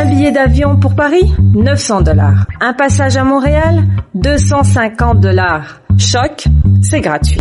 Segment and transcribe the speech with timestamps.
[0.00, 1.24] Un billet d'avion pour Paris
[1.56, 2.46] 900 dollars.
[2.60, 3.82] Un passage à Montréal
[4.14, 5.80] 250 dollars.
[5.98, 6.44] Choc,
[6.82, 7.40] c'est gratuit.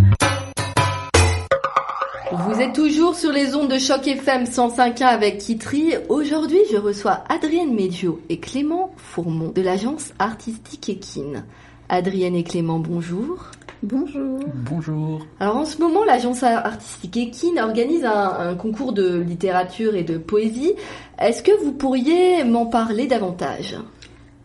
[2.31, 5.93] Vous êtes toujours sur les ondes de Choc FM 105.1 avec Kitri.
[6.09, 11.43] Aujourd'hui, je reçois Adrienne Medio et Clément Fourmont de l'agence artistique Ekin.
[11.89, 13.51] Adrienne et Clément, bonjour.
[13.83, 14.39] Bonjour.
[14.69, 15.27] Bonjour.
[15.39, 20.17] Alors en ce moment, l'agence artistique Ekin organise un, un, concours de littérature et de
[20.17, 20.73] poésie.
[21.19, 23.77] Est-ce que vous pourriez m'en parler davantage?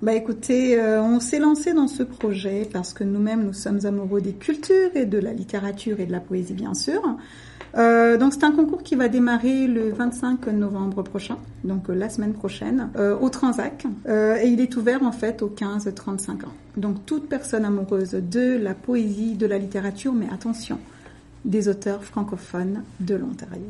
[0.03, 4.21] Bah écoutez, euh, on s'est lancé dans ce projet parce que nous-mêmes nous sommes amoureux
[4.21, 7.01] des cultures et de la littérature et de la poésie bien sûr.
[7.77, 12.11] Euh, donc c'est un concours qui va démarrer le 25 novembre prochain, donc euh, la
[12.11, 16.53] semaine prochaine, euh, au Transac, euh, et il est ouvert en fait aux 15-35 ans.
[16.77, 20.79] Donc toute personne amoureuse de la poésie, de la littérature, mais attention,
[21.45, 23.63] des auteurs francophones de l'Ontario.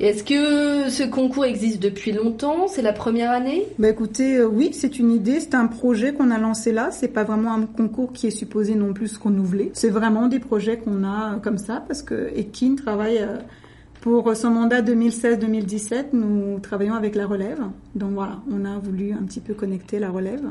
[0.00, 2.68] Est-ce que ce concours existe depuis longtemps?
[2.68, 3.66] C'est la première année?
[3.80, 6.92] Bah écoutez, euh, oui, c'est une idée, c'est un projet qu'on a lancé là.
[6.92, 9.72] C'est pas vraiment un concours qui est supposé non plus se renouveler.
[9.74, 13.38] C'est vraiment des projets qu'on a euh, comme ça parce que Ekin travaille euh,
[14.00, 16.10] pour son mandat 2016-2017.
[16.12, 17.58] Nous travaillons avec la relève,
[17.96, 20.44] donc voilà, on a voulu un petit peu connecter la relève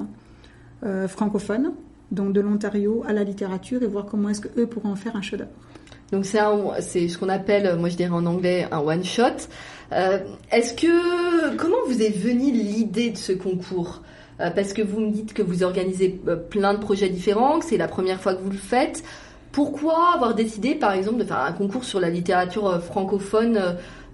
[1.07, 1.71] francophone,
[2.11, 5.15] donc de l'Ontario à la littérature et voir comment est-ce que eux pourront en faire
[5.15, 5.49] un chef-d'œuvre.
[6.11, 9.23] Donc c'est ce qu'on appelle, moi je dirais en anglais, un one shot.
[9.91, 10.19] Euh,
[10.51, 14.01] Est-ce que comment vous est venue l'idée de ce concours?
[14.39, 17.65] Euh, Parce que vous me dites que vous organisez euh, plein de projets différents, que
[17.65, 19.03] c'est la première fois que vous le faites.
[19.51, 23.59] Pourquoi avoir décidé, par exemple, de faire un concours sur la littérature euh, francophone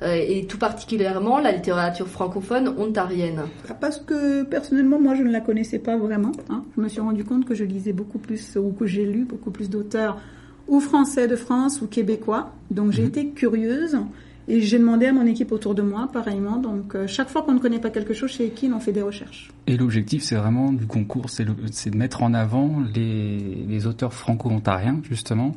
[0.02, 3.42] euh, et tout particulièrement la littérature francophone ontarienne?
[3.82, 6.32] Parce que personnellement, moi, je ne la connaissais pas vraiment.
[6.50, 6.64] Hein.
[6.78, 9.52] Je me suis rendu compte que je lisais beaucoup plus, ou que j'ai lu beaucoup
[9.52, 10.18] plus d'auteurs
[10.68, 12.54] ou français de France ou québécois.
[12.72, 13.08] Donc j'ai mmh.
[13.08, 13.98] été curieuse
[14.48, 16.58] et j'ai demandé à mon équipe autour de moi, pareillement.
[16.58, 19.02] Donc euh, chaque fois qu'on ne connaît pas quelque chose chez Ekin, on fait des
[19.02, 19.52] recherches.
[19.68, 25.00] Et l'objectif, c'est vraiment du concours, c'est de mettre en avant les, les auteurs franco-ontariens,
[25.04, 25.56] justement,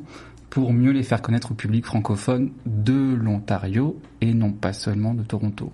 [0.51, 5.23] pour mieux les faire connaître au public francophone de l'Ontario et non pas seulement de
[5.23, 5.73] Toronto.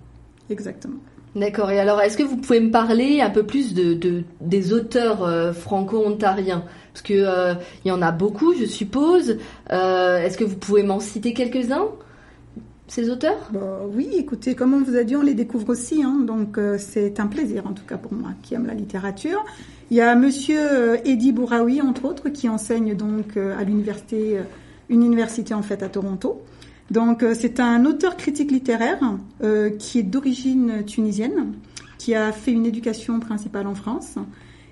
[0.49, 0.97] Exactement.
[1.35, 1.71] D'accord.
[1.71, 5.23] Et alors, est-ce que vous pouvez me parler un peu plus de, de des auteurs
[5.23, 6.63] euh, franco-ontariens?
[6.93, 7.55] Parce que euh,
[7.85, 9.37] y en a beaucoup, je suppose.
[9.71, 11.87] Euh, est-ce que vous pouvez m'en citer quelques-uns
[12.87, 13.49] ces auteurs?
[13.95, 17.25] Oui, écoutez, comme on vous a dit, on les découvre aussi, hein, donc c'est un
[17.25, 19.43] plaisir en tout cas pour moi qui aime la littérature.
[19.89, 24.37] Il y a Monsieur Eddie Bouraoui, entre autres, qui enseigne donc à l'université,
[24.89, 26.43] une université en fait à Toronto.
[26.91, 28.99] Donc c'est un auteur critique littéraire
[29.43, 31.53] euh, qui est d'origine tunisienne,
[31.97, 34.15] qui a fait une éducation principale en France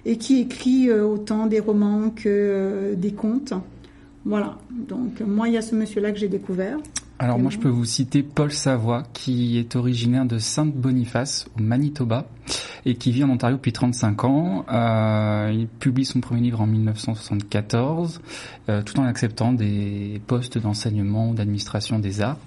[0.05, 3.53] et qui écrit euh, autant des romans que euh, des contes.
[4.25, 4.57] Voilà.
[4.71, 6.77] Donc moi il y a ce monsieur-là que j'ai découvert.
[7.21, 12.25] Alors moi je peux vous citer Paul Savoie qui est originaire de Sainte-Boniface au Manitoba
[12.83, 14.65] et qui vit en Ontario depuis 35 ans.
[14.73, 18.21] Euh, il publie son premier livre en 1974
[18.69, 22.39] euh, tout en acceptant des postes d'enseignement d'administration des arts.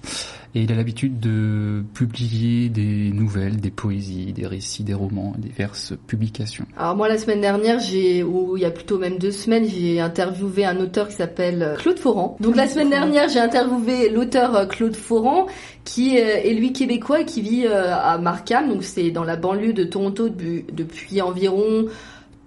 [0.57, 5.95] Et il a l'habitude de publier des nouvelles, des poésies, des récits, des romans, diverses
[6.07, 6.65] publications.
[6.77, 10.01] Alors moi la semaine dernière, j'ai ou il y a plutôt même deux semaines, j'ai
[10.01, 12.37] interviewé un auteur qui s'appelle Claude Foran.
[12.39, 15.47] Donc la semaine dernière, j'ai interviewé l'auteur Claude Foran
[15.85, 19.85] qui est lui québécois et qui vit à Markham, donc c'est dans la banlieue de
[19.85, 21.87] Toronto depuis, depuis environ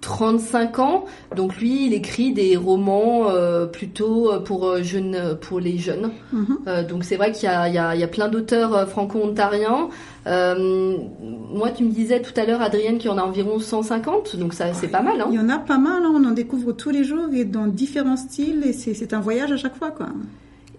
[0.08, 1.04] 35 ans.
[1.36, 6.10] Donc lui, il écrit des romans euh, plutôt pour jeunes, pour les jeunes.
[6.32, 6.56] Mm -hmm.
[6.66, 9.82] euh, donc c'est vrai qu'il y y, a, il y a plein d'auteurs franco-ontariens.
[10.26, 10.96] Euh,
[11.60, 14.36] moi, tu me disais tout à l'heure, Adrienne, qu'il y en a environ 150.
[14.36, 15.20] Donc ça, c'est pas mal.
[15.20, 16.00] Hein il y en a pas mal.
[16.04, 16.12] Hein.
[16.18, 18.62] On en découvre tous les jours et dans différents styles.
[18.68, 20.08] Et c'est un voyage à chaque fois, quoi.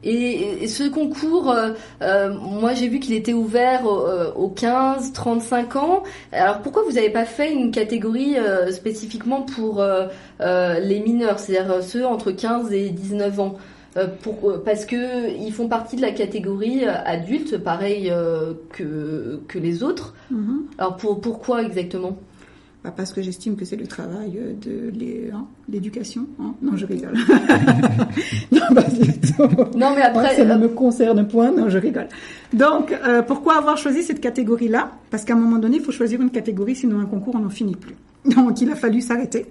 [0.04, 1.72] Et, et, ce concours, euh,
[2.02, 6.04] euh, moi j'ai vu qu'il était ouvert aux, aux 15-35 ans.
[6.32, 10.08] Alors pourquoi vous n'avez pas fait une catégorie euh, spécifiquement pour euh,
[10.80, 13.58] les mineurs, c'est-à-dire ceux entre 15 et 19 ans?
[14.22, 18.14] Pour, parce que ils font partie de la catégorie adulte, pareil
[18.72, 20.14] que, que les autres.
[20.32, 20.58] Mm -hmm.
[20.78, 22.16] Alors pour, pourquoi exactement?
[22.84, 24.94] Bah parce que j'estime que c'est le travail de
[25.68, 26.28] l'éducation.
[26.40, 27.14] Hein non, je rigole.
[28.54, 28.84] non, bah,
[29.76, 31.52] non, mais après, Moi, ça ne me concerne point.
[31.52, 32.08] Non, je rigole.
[32.54, 34.94] Donc, euh, pourquoi avoir choisi cette catégorie-là?
[35.12, 37.50] Parce qu'à un moment donné, il faut choisir une catégorie, sinon un concours, on n'en
[37.50, 37.96] finit plus.
[38.26, 39.48] Donc, il a fallu s'arrêter.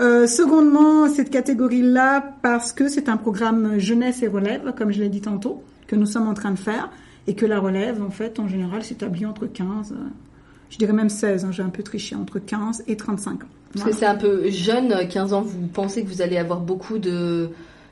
[0.00, 5.08] Euh, secondement, cette catégorie-là, parce que c'est un programme jeunesse et relève, comme je l'ai
[5.08, 6.90] dit tantôt, que nous sommes en train de faire,
[7.26, 9.94] et que la relève, en fait, en général, s'établit entre 15
[10.74, 13.36] je dirais même 16, hein, j'ai un peu triché, entre 15 et 35 ans.
[13.72, 13.90] Parce voilà.
[13.92, 17.50] que c'est un peu jeune, 15 ans, vous pensez que vous allez avoir beaucoup de,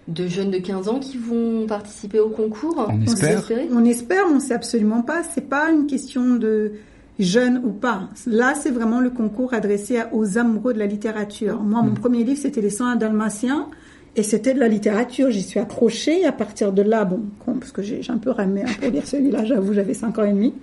[0.09, 2.89] de jeunes de 15 ans qui vont participer au concours?
[2.93, 3.45] On espère.
[3.71, 5.23] On, on espère, on ne sait absolument pas.
[5.33, 6.73] C'est pas une question de
[7.21, 8.09] jeune ou pas.
[8.27, 11.61] Là, c'est vraiment le concours adressé aux amoureux de la littérature.
[11.63, 11.95] Moi, mon Mm.
[11.95, 13.69] premier livre, c'était Les 101 Dalmatiens.
[14.15, 16.27] Et c'était de la littérature, j'y suis accrochée.
[16.27, 17.23] À partir de là, bon,
[17.59, 20.55] parce que j'ai un peu ramé pour lire celui-là, j'avoue, j'avais 5 ans et demi.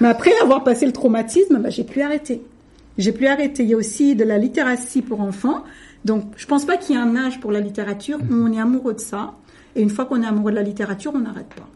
[0.00, 2.42] Mais après avoir passé le traumatisme, bah, j'ai plus arrêté.
[2.98, 3.64] J'ai plus arrêté.
[3.64, 5.64] Il y a aussi de la littératie pour enfants.
[6.04, 8.60] Donc, je pense pas qu'il y ait un âge pour la littérature où on est
[8.60, 9.34] amoureux de ça.
[9.74, 11.68] Et une fois qu'on est amoureux de la littérature, on n'arrête pas.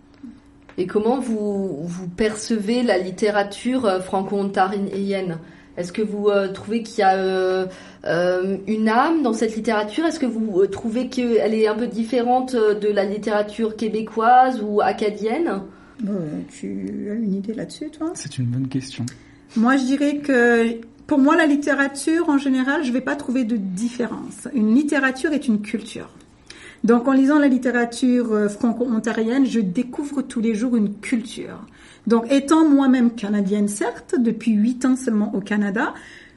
[0.79, 5.39] Et comment vous, vous percevez la littérature euh, franco-ontarienne?
[5.77, 7.67] Est-ce que vous euh, trouvez qu'il y a euh,
[8.07, 11.87] euh, une âme dans cette littérature Est-ce que vous euh, trouvez qu'elle est un peu
[11.87, 15.63] différente euh, de la littérature québécoise ou acadienne?
[16.07, 18.13] Euh, tu as une idée là-dessus, toi?
[18.15, 19.05] C'est une bonne question.
[19.57, 23.57] Moi, je dirais que pour moi, la littérature, en général, je vais pas trouver de
[23.57, 24.49] différence.
[24.55, 26.11] Une littérature est une culture.
[26.85, 31.65] Donc, en lisant la littérature franco-ontarienne, je découvre tous les jours une culture.
[32.07, 35.95] Donc, étant moi-même canadienne, certes, depuis huit ans seulement au Canada,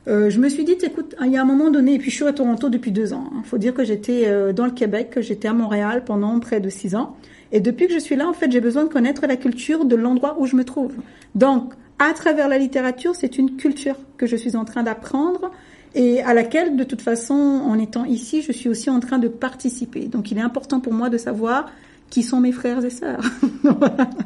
[0.08, 2.16] euh, je me suis dit, écoute, il y a un moment donné, et puis je
[2.16, 3.30] suis à Toronto depuis deux ans.
[3.38, 6.60] Il faut dire que j'étais euh, dans le Québec, que j'étais à Montréal pendant près
[6.60, 7.16] de six ans.
[7.52, 9.96] Et depuis que je suis là, en fait, j'ai besoin de connaître la culture de
[9.96, 10.94] l'endroit où je me trouve.
[11.36, 15.52] Donc, à travers la littérature, c'est une culture que je suis en train d'apprendre
[15.96, 19.28] et à laquelle, de toute façon, en étant ici, je suis aussi en train de
[19.28, 20.06] participer.
[20.06, 21.72] Donc, il est important pour moi de savoir
[22.10, 23.24] qui sont mes frères et sœurs.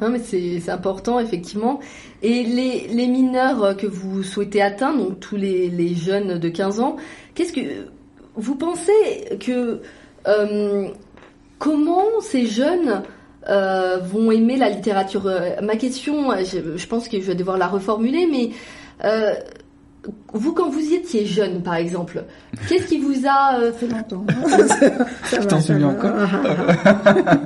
[0.00, 1.80] Non, mais c'est important, effectivement.
[2.22, 6.80] Et les, les mineurs que vous souhaitez atteindre, donc tous les, les jeunes de 15
[6.80, 6.96] ans,
[7.34, 7.60] qu'est-ce que
[8.36, 8.92] vous pensez
[9.40, 9.80] que
[10.28, 10.88] euh,
[11.58, 13.02] comment ces jeunes
[13.48, 15.26] euh, vont aimer la littérature?
[15.26, 18.50] Euh, Ma question, je, je pense que je vais devoir la reformuler, mais
[19.04, 19.34] euh,
[20.32, 22.24] vous, quand vous étiez jeune, par exemple,
[22.68, 24.24] qu'est-ce qui vous a euh, Ça fait longtemps.
[25.24, 27.40] Ça va, t'en ça souviens va.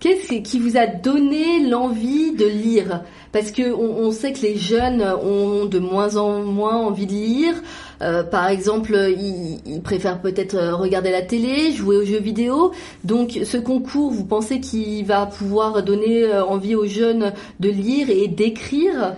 [0.00, 3.04] Qu'est-ce qui vous a donné l'envie de lire?
[3.32, 7.12] Parce que on, on sait que les jeunes ont de moins en moins envie de
[7.12, 7.54] lire.
[8.02, 12.72] Euh, par exemple, ils, ils préfèrent peut-être euh, regarder la télé, jouer aux jeux vidéo.
[13.04, 18.28] Donc, ce concours, vous pensez qu'il va pouvoir donner envie aux jeunes de lire et
[18.28, 19.16] d'écrire?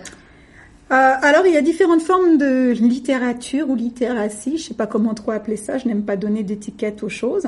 [0.89, 4.57] Euh, alors, il y a différentes formes de littérature ou littératie.
[4.57, 5.77] Je sais pas comment trop appeler ça.
[5.77, 7.47] Je n'aime pas donner d'étiquette aux choses.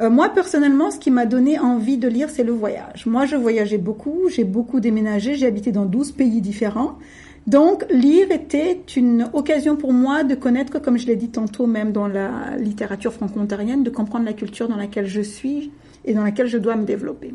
[0.00, 3.04] Euh, moi, personnellement, ce qui m'a donné envie de lire, c'est le voyage.
[3.04, 4.30] Moi, je voyageais beaucoup.
[4.30, 5.34] J'ai beaucoup déménagé.
[5.34, 6.98] J'ai habité dans 12 pays différents.
[7.46, 11.92] Donc, lire était une occasion pour moi de connaître, comme je l'ai dit tantôt, même
[11.92, 15.70] dans la littérature franco-ontarienne, de comprendre la culture dans laquelle je suis
[16.06, 17.34] et dans laquelle je dois me développer.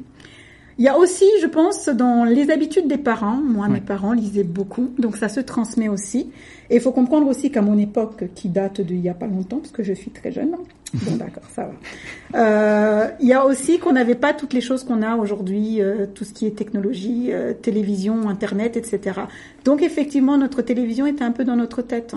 [0.78, 3.38] Il y a aussi, je pense, dans les habitudes des parents.
[3.38, 6.32] Moi, mes parents lisaient beaucoup, donc ça se transmet aussi.
[6.70, 9.60] Et il faut comprendre aussi qu'à mon époque, qui date d'il y a pas longtemps,
[9.60, 10.56] parce que je suis très jeune.
[11.04, 12.40] Bon, d'accord, ça va.
[12.40, 16.06] Euh, il y a aussi qu'on n'avait pas toutes les choses qu'on a aujourd'hui, euh,
[16.14, 19.22] tout ce qui est technologie, euh, télévision, internet, etc.
[19.66, 22.16] Donc effectivement, notre télévision était un peu dans notre tête.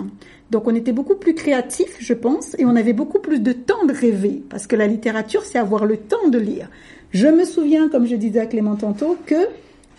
[0.51, 3.85] Donc on était beaucoup plus créatifs, je pense, et on avait beaucoup plus de temps
[3.85, 6.69] de rêver, parce que la littérature, c'est avoir le temps de lire.
[7.11, 9.35] Je me souviens, comme je disais à Clément tantôt, que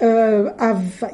[0.03, 0.51] euh,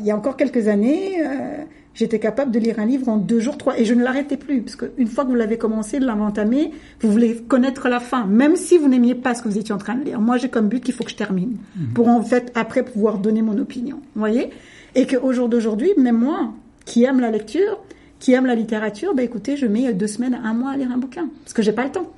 [0.00, 1.64] il y a encore quelques années, euh,
[1.94, 4.60] j'étais capable de lire un livre en deux jours, trois, et je ne l'arrêtais plus,
[4.60, 6.70] parce qu'une fois que vous l'avez commencé, de l'entamé,
[7.00, 9.78] vous voulez connaître la fin, même si vous n'aimiez pas ce que vous étiez en
[9.78, 10.20] train de lire.
[10.20, 11.56] Moi, j'ai comme but qu'il faut que je termine,
[11.94, 13.96] pour en fait après pouvoir donner mon opinion.
[14.14, 14.50] Vous voyez?
[14.94, 16.52] Et qu'au jour d'aujourd'hui, même moi,
[16.84, 17.80] qui aime la lecture,
[18.18, 20.90] qui aime la littérature, ben écoutez, je mets deux semaines à un mois à lire
[20.92, 22.10] un bouquin, parce que j'ai pas le temps.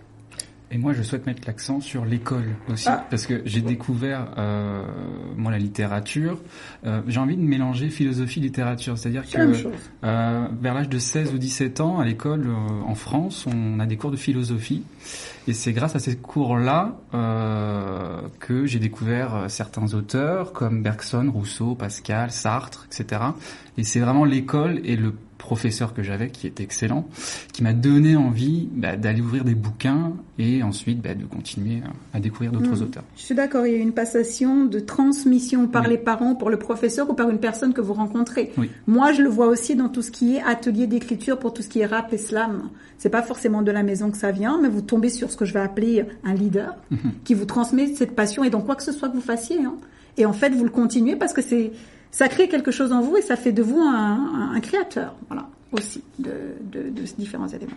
[0.71, 3.07] Et moi, je souhaite mettre l'accent sur l'école aussi, Ah.
[3.09, 4.83] parce que j'ai découvert, euh,
[5.37, 6.41] moi, la littérature.
[6.85, 9.39] Euh, j'ai envie de mélanger philosophie littérature, c'est-à-dire que
[10.05, 12.53] euh, vers l'âge de 16 ou 17 ans, à l'école euh,
[12.87, 14.83] en France, on a des cours de philosophie,
[15.49, 21.31] et c'est grâce à ces cours-là euh, que j'ai découvert euh, certains auteurs comme Bergson,
[21.33, 23.23] Rousseau, Pascal, Sartre, etc.
[23.77, 27.07] Et c'est vraiment l'école et le professeur que j'avais, qui était excellent,
[27.53, 31.81] qui m'a donné envie bah, d'aller ouvrir des bouquins et ensuite bah, de continuer
[32.13, 32.83] à, à découvrir d'autres Mhm.
[32.83, 33.05] auteurs.
[33.17, 35.91] Je suis d'accord, il y a une passation de transmission par Oui.
[35.91, 38.53] les parents pour le professeur ou par une personne que vous rencontrez.
[38.59, 38.69] Oui.
[38.89, 41.69] Moi, je le vois aussi dans tout ce qui est atelier d'écriture pour tout ce
[41.69, 42.69] qui est rap et slam.
[42.99, 45.45] C'est pas forcément de la maison que ça vient, mais vous tombez sur ce que
[45.47, 47.13] je vais appeler un leader Mhm.
[47.25, 49.59] qui vous transmet cette passion et dans quoi que ce soit que vous fassiez.
[49.65, 49.77] Hein.
[50.19, 51.71] Et en fait, vous le continuez parce que c'est
[52.11, 55.15] ça crée quelque chose en vous et ça fait de vous un, un- un créateur,
[55.29, 56.31] voilà, aussi de,
[56.73, 57.73] de, de différents éléments.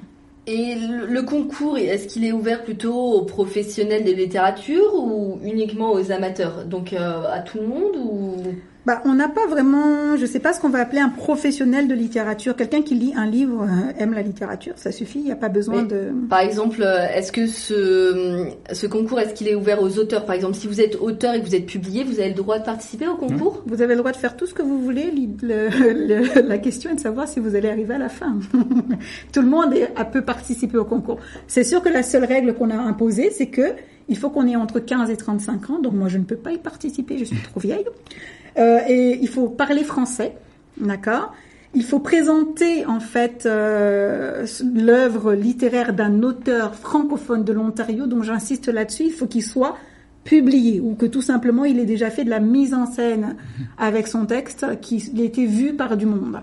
[0.47, 5.91] Et le, le concours, est-ce qu'il est ouvert plutôt aux professionnels des littératures ou uniquement
[5.91, 6.65] aux amateurs?
[6.65, 8.35] Donc euh, à tout le monde ou?
[8.87, 11.93] Bah, on n'a pas vraiment, je sais pas ce qu'on va appeler un professionnel de
[11.93, 12.55] littérature.
[12.55, 15.19] Quelqu'un qui lit un livre euh, aime la littérature, ça suffit.
[15.19, 16.07] Il n'y a pas besoin Mais, de.
[16.29, 20.25] Par exemple, euh, est-ce que ce, ce concours, est-ce qu'il est ouvert aux auteurs?
[20.25, 22.57] Par exemple, si vous êtes auteur et que vous êtes publié, vous avez le droit
[22.57, 23.61] de participer au concours?
[23.67, 25.11] Vous avez le droit de faire tout ce que vous voulez.
[25.11, 28.39] Li- le- le- la question est de savoir si vous allez arriver à la fin.
[29.31, 29.75] tout le monde
[30.11, 31.19] peut participer au concours.
[31.45, 33.73] C'est sûr que la seule règle qu'on a imposée, c'est que
[34.09, 35.79] il faut qu'on ait entre 15 et 35 ans.
[35.79, 37.19] Donc moi, je ne peux pas y participer.
[37.19, 37.85] Je suis trop vieille.
[38.57, 40.33] Euh, et il faut parler français,
[40.77, 41.33] d'accord?
[41.73, 48.67] Il faut présenter en fait euh, l'œuvre littéraire d'un auteur francophone de l'Ontario, donc j'insiste
[48.67, 49.77] là-dessus, il faut qu'il soit
[50.25, 53.37] publié ou que tout simplement il ait déjà fait de la mise en scène
[53.77, 56.41] avec son texte, qu'il ait été vu par du monde.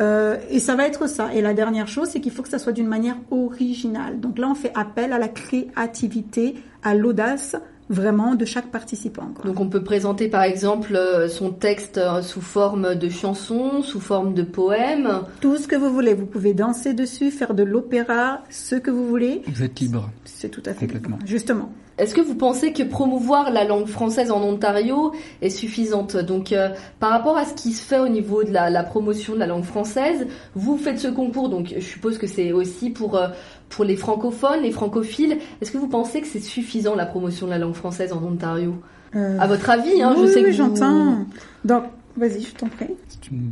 [0.00, 1.34] Euh, et ça va être ça.
[1.34, 4.20] Et la dernière chose, c'est qu'il faut que ça soit d'une manière originale.
[4.20, 7.56] Donc là, on fait appel à la créativité, à l'audace
[7.88, 9.28] vraiment de chaque participant.
[9.34, 9.44] quoi.
[9.44, 14.00] Donc on peut présenter par exemple euh, son texte euh, sous forme de chanson, sous
[14.00, 15.22] forme de poème.
[15.40, 16.14] Tout ce que vous voulez.
[16.14, 19.42] Vous pouvez danser dessus, faire de l'opéra, ce que vous voulez.
[19.46, 20.10] Vous êtes libre.
[20.24, 21.16] C'est tout à fait Complètement.
[21.16, 21.28] libre.
[21.28, 21.72] Justement.
[21.98, 25.12] Est-ce que vous pensez que promouvoir la langue française en Ontario
[25.42, 26.68] est suffisante Donc, euh,
[27.00, 29.46] par rapport à ce qui se fait au niveau de la, la promotion de la
[29.46, 33.28] langue française, vous faites ce concours, donc je suppose que c'est aussi pour euh,
[33.68, 35.38] pour les francophones, les francophiles.
[35.60, 38.76] Est-ce que vous pensez que c'est suffisant la promotion de la langue française en Ontario?
[39.16, 41.24] Euh, À votre avis, hein, oui, je sais oui, que vous- j'entends.
[41.64, 41.84] Donc,
[42.16, 42.86] vas-y, je t'en prie.
[43.08, 43.50] C'est une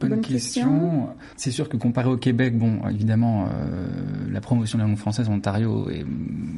[0.00, 0.62] bonne, Bonne question.
[0.62, 1.08] question.
[1.36, 3.86] C'est sûr que comparé au Québec, bon, évidemment, euh,
[4.30, 6.04] la promotion de la langue française en Ontario est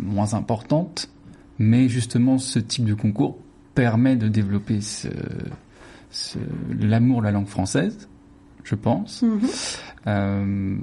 [0.02, 1.08] moins importante,
[1.58, 3.36] mais justement, ce type de concours
[3.74, 5.08] permet de développer ce,
[6.10, 6.38] ce-
[6.80, 8.08] l'amour de la langue française,
[8.64, 9.22] je pense.
[9.22, 9.40] Mhm.
[10.06, 10.76] Euh,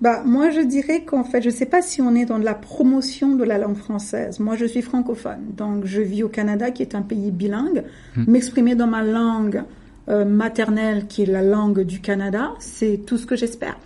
[0.00, 2.54] Bah, moi, je dirais qu'en fait, je sais pas si on est dans de la
[2.54, 4.40] promotion de la langue française.
[4.40, 7.84] Moi, je suis francophone, donc je vis au Canada, qui est un pays bilingue.
[8.16, 8.24] Hmm.
[8.26, 9.62] M'exprimer dans ma langue
[10.08, 13.78] euh, maternelle, qui est la langue du Canada, c'est tout ce que j'espère.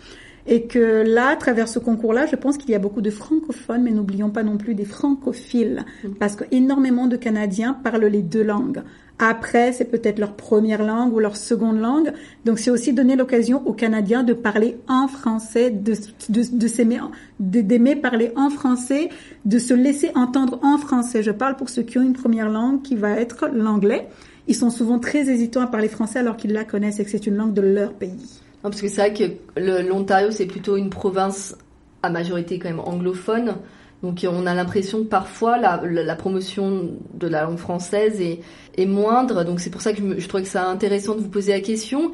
[0.46, 3.82] Et que là, à travers ce concours-là, je pense qu'il y a beaucoup de francophones,
[3.82, 5.84] mais n'oublions pas non plus des francophiles,
[6.20, 8.82] parce que énormément de Canadiens parlent les deux langues.
[9.18, 12.12] Après, c'est peut-être leur première langue ou leur seconde langue.
[12.44, 15.94] Donc, c'est aussi donner l'occasion aux Canadiens de parler en français, de,
[16.28, 16.98] de, de s'aimer,
[17.38, 19.10] de- d'aimer parler en français,
[19.44, 21.22] de se laisser entendre en français.
[21.22, 24.08] Je parle pour ceux qui ont une première langue qui va être l'anglais.
[24.48, 27.26] Ils sont souvent très hésitants à parler français alors qu'ils la connaissent et que c'est
[27.26, 28.40] une langue de leur pays.
[28.64, 29.24] Non, parce que c'est vrai que
[29.60, 31.56] l'Ontario, c'est plutôt une province
[32.02, 33.56] à majorité quand même anglophone.
[34.02, 38.20] Donc euh, on a l'impression que parfois la, la, la promotion de la langue française
[38.20, 38.40] est,
[38.76, 39.44] est moindre.
[39.44, 41.52] Donc c'est pour ça que je, me- je trouvais que c'est intéressant de vous poser
[41.52, 42.12] la question.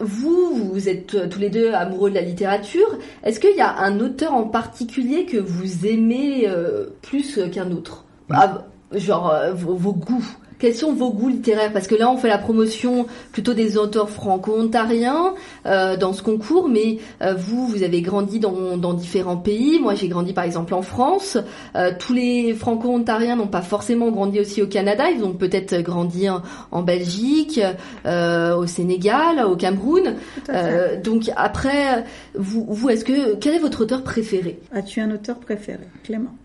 [0.00, 2.98] Vous, vous êtes euh, tous les deux amoureux de la littérature.
[3.22, 8.04] Est-ce qu'il y a un auteur en particulier que vous aimez euh, plus qu'un autre?
[8.30, 10.24] Ah, Genre euh, vos, vos goûts.
[10.62, 11.72] Quels sont vos goûts littéraires?
[11.72, 15.34] Parce que là, on fait la promotion plutôt des auteurs franco-ontariens
[15.66, 19.80] euh, dans ce concours, mais euh, vous, vous avez grandi dans, dans différents pays.
[19.80, 21.36] Moi, j'ai grandi par exemple en France.
[21.74, 25.10] Euh, tous les franco-ontariens n'ont pas forcément grandi aussi au Canada.
[25.10, 27.60] Ils ont peut-être grandi en, en Belgique,
[28.06, 30.14] euh, au Sénégal, au Cameroun.
[30.48, 32.04] Euh, donc après,
[32.36, 34.60] vous, vous est-ce que quel est votre auteur préféré?
[34.70, 36.36] As-tu un auteur préféré, Clément?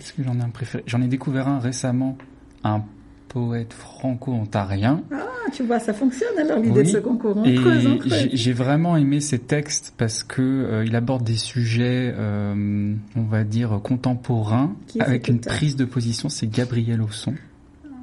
[0.00, 0.84] Est-ce que j'en ai un préféré?
[0.86, 2.16] J'en ai découvert un récemment,
[2.64, 2.80] un
[3.28, 5.02] poète franco-ontarien.
[5.12, 6.84] Ah, tu vois, ça fonctionne alors l'idée Oui.
[6.86, 7.36] de ce concours.
[7.36, 8.28] On Et creuse, on creuse.
[8.32, 13.44] j'ai vraiment aimé ses textes parce que euh, il aborde des sujets, euh, on va
[13.44, 16.28] dire contemporains, avec une prise de position.
[16.28, 17.34] C'est Gabriel Osson.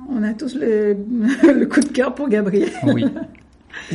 [0.10, 0.96] On a tous le,
[1.54, 2.70] le coup de cœur pour Gabriel.
[2.84, 3.06] Oui.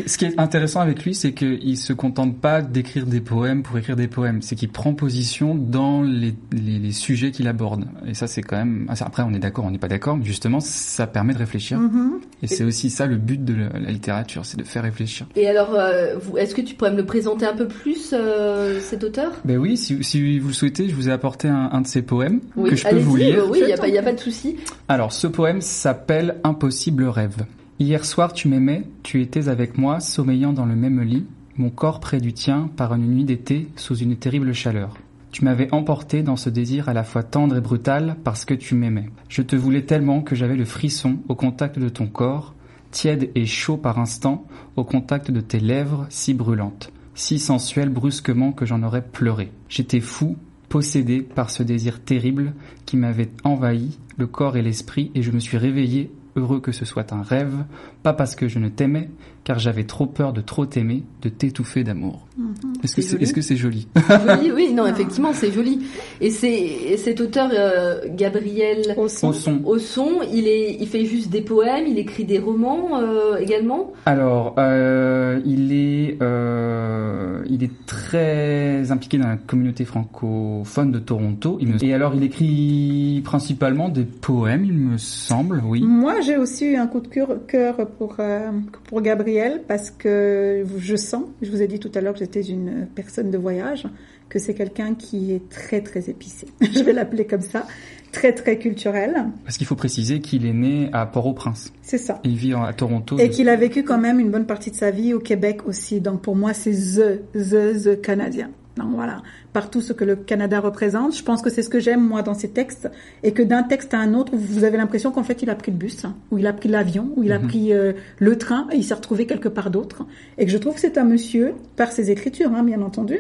[0.07, 3.77] Ce qui est intéressant avec lui, c'est qu'il se contente pas d'écrire des poèmes pour
[3.79, 4.43] écrire des poèmes.
[4.43, 7.85] C'est qu'il prend position dans les, les, les sujets qu'il aborde.
[8.07, 8.87] Et ça, c'est quand même.
[8.89, 11.79] Après, on est d'accord, on n'est pas d'accord, mais justement, ça permet de réfléchir.
[11.79, 12.21] Mhm.
[12.43, 15.27] Et c'est aussi ça le but de la, la littérature, c'est de faire réfléchir.
[15.37, 19.05] Et alors, euh, est-ce que tu pourrais me le présenter un peu plus, euh, cet
[19.05, 19.33] auteur?
[19.45, 22.03] Ben oui, si, si vous le souhaitez, je vous ai apporté un, un de ses
[22.03, 23.51] poèmes que je peux vous lire.
[23.51, 24.57] oui, il n'y a, pas de souci.
[24.89, 27.45] Alors, ce poème s'appelle Impossible rêve.
[27.81, 31.25] Hier soir, tu m'aimais, tu étais avec moi, sommeillant dans le même lit,
[31.57, 34.99] mon corps près du tien par une nuit d'été sous une terrible chaleur.
[35.33, 38.75] Tu m'avais emporté dans ce désir à la fois tendre et brutal parce que tu
[38.75, 39.09] m'aimais.
[39.31, 42.55] Je te voulais tellement que j'avais le frisson au contact de ton corps,
[42.91, 44.47] tiède et chaud par instant,
[44.77, 49.53] au contact de tes lèvres si brûlantes, si sensuelles brusquement que j'en aurais pleuré.
[49.71, 50.37] J'étais fou,
[50.69, 52.53] possédé par ce désir terrible
[52.85, 56.85] qui m'avait envahi le corps et l'esprit et je me suis réveillé heureux que ce
[56.85, 57.65] soit un rêve,
[58.03, 59.11] pas parce que je ne t'aimais,
[59.51, 62.25] car j'avais trop peur de trop t'aimer, de t'étouffer d'amour.
[62.39, 62.55] Mhm.
[62.85, 63.23] Est-ce que C'est joli.
[63.25, 65.81] est-ce que c'est joli Joli, oui, non, effectivement, c'est joli.
[66.21, 69.31] Et c'est et cet auteur euh, Gabriel Au son.
[69.31, 69.61] Au son.
[69.65, 73.93] Ausson, il est, il fait juste des poèmes, il écrit des romans euh, également?
[74.07, 81.59] Alors, euh, il est euh, il est très impliqué dans la communauté francophone de Toronto.
[81.61, 85.83] Il me- Et alors, il écrit principalement des poèmes, il me semble, oui.
[85.83, 88.51] Moi, j'ai aussi eu un coup de cœur cœur pour euh,
[88.85, 92.43] pour Gabriel parce que je sens, je vous ai dit tout à l'heure que j'étais
[92.43, 93.87] une personne de voyage,
[94.29, 96.47] que c'est quelqu'un qui est très très épicé.
[96.61, 97.67] je vais l'appeler comme ça,
[98.13, 99.27] très très culturel.
[99.45, 101.73] Parce qu'il faut préciser qu'il est né à Port-au-Prince.
[101.83, 102.21] C'est ça.
[102.25, 103.19] Il vit à Toronto.
[103.19, 106.01] Et qu'il a vécu quand même une bonne partie de sa vie au Québec aussi.
[106.01, 108.51] Donc pour moi, c'est the, the, the Canadien.
[108.95, 109.23] Voilà,
[109.53, 112.35] partout ce que le Canada représente, je pense que c'est ce que j'aime moi dans
[112.35, 112.91] ces textes,
[113.23, 115.71] et que d'un texte à un autre, vous avez l'impression qu'en fait il a pris
[115.73, 117.47] le bus, hein, ou il a pris l'avion, ou il a Mhm.
[117.49, 120.05] pris euh, le train, et il s'est retrouvé quelque part d'autre.
[120.39, 123.19] Et que je trouve que c'est un monsieur, par ses écritures, hein, bien entendu,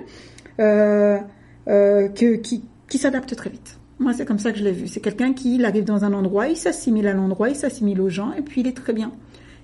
[0.60, 1.18] euh,
[1.68, 3.78] euh, que, qui, qui s'adapte très vite.
[3.98, 4.88] Moi, c'est comme ça que je l'ai vu.
[4.88, 8.08] C'est quelqu'un qui il arrive dans un endroit, il s'assimile à l'endroit, il s'assimile aux
[8.08, 9.12] gens, et puis il est très bien.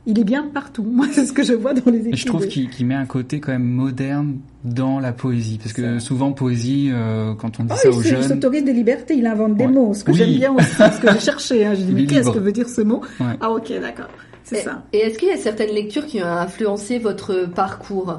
[0.06, 0.82] Il est bien partout.
[0.88, 2.12] Moi, c'est ce que je vois dans les écrits.
[2.12, 5.58] Et je trouve qu'il met un côté quand même moderne dans la poésie.
[5.60, 8.22] Parce que souvent, poésie, euh, quand on dit Ah, ça aux s- il jeunes...
[8.22, 9.72] s'autorise des libertés, il invente des Ouais.
[9.72, 10.18] mots, ce que Oui.
[10.18, 11.66] j'aime bien aussi, ce que j'ai cherché.
[11.66, 11.74] Hein.
[11.74, 13.26] J'ai dit, mais est qu'est-ce que veut dire ce mot Ouais.
[13.40, 14.08] Ah, ok, d'accord.
[14.44, 14.84] C'est ça.
[14.92, 18.10] et est-ce qu'il y a certaines lectures qui ont influencé votre parcours?
[18.10, 18.14] Euh,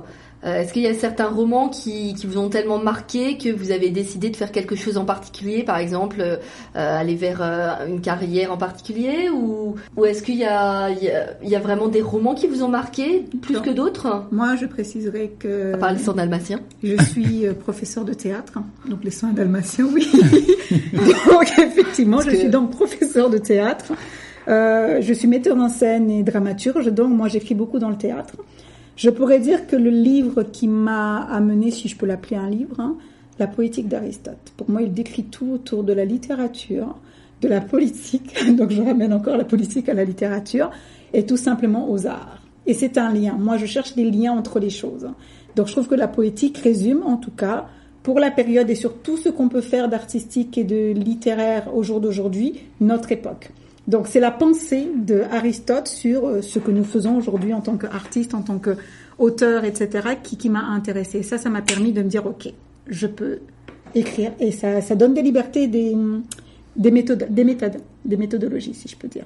[0.48, 3.90] Est-ce qu'il y a certains romans qui, qui vous ont tellement marqué que vous avez
[3.90, 6.38] décidé de faire quelque chose en particulier, par exemple euh,
[6.74, 11.60] aller vers euh, une carrière en particulier, ou, ou est-ce qu'il y y, y a
[11.60, 13.62] vraiment des romans qui vous ont marqué plus Non.
[13.62, 14.26] que d'autres?
[14.32, 16.60] Moi, je préciserai que À part les soins dalmatiens.
[16.84, 18.54] je suis euh, professeur de théâtre,
[18.90, 20.08] donc les soins dalmatiens, oui.
[21.30, 23.94] donc, effectivement, Parce je que- suis donc professeur de théâtre.
[24.48, 28.34] Euh, je suis metteur en scène et dramaturge, donc moi j'écris beaucoup dans le théâtre.
[28.98, 32.80] Je pourrais dire que le livre qui m'a amené, si je peux l'appeler un livre,
[32.80, 32.98] hein,
[33.38, 34.52] La poétique d'Aristote.
[34.58, 36.98] Pour moi, il décrit tout autour de la littérature,
[37.42, 40.72] de la politique, donc je ramène encore la politique à la littérature,
[41.14, 42.42] et tout simplement aux arts.
[42.66, 43.38] Et c'est un lien.
[43.40, 45.08] Moi, je cherche des liens entre les choses.
[45.56, 47.68] Donc je trouve que la poétique résume, en tout cas,
[48.02, 51.84] pour la période et sur tout ce qu'on peut faire d'artistique et de littéraire au
[51.84, 53.52] jour d'aujourd'hui, notre époque.
[53.88, 57.78] Donc c'est la pensée de Aristote sur euh, ce que nous faisons aujourd'hui en tant
[57.78, 61.24] qu'artiste, en tant qu'auteur, etc., qui, qui m'a intéressée.
[61.24, 62.52] Ça, ça m'a permis de me dire, ok,
[62.88, 63.40] je peux
[63.96, 64.34] écrire.
[64.40, 65.96] Et ça, ça donne des libertés, des,
[66.76, 69.26] des méthodes, des méthodes, des méthodologies, si je peux dire.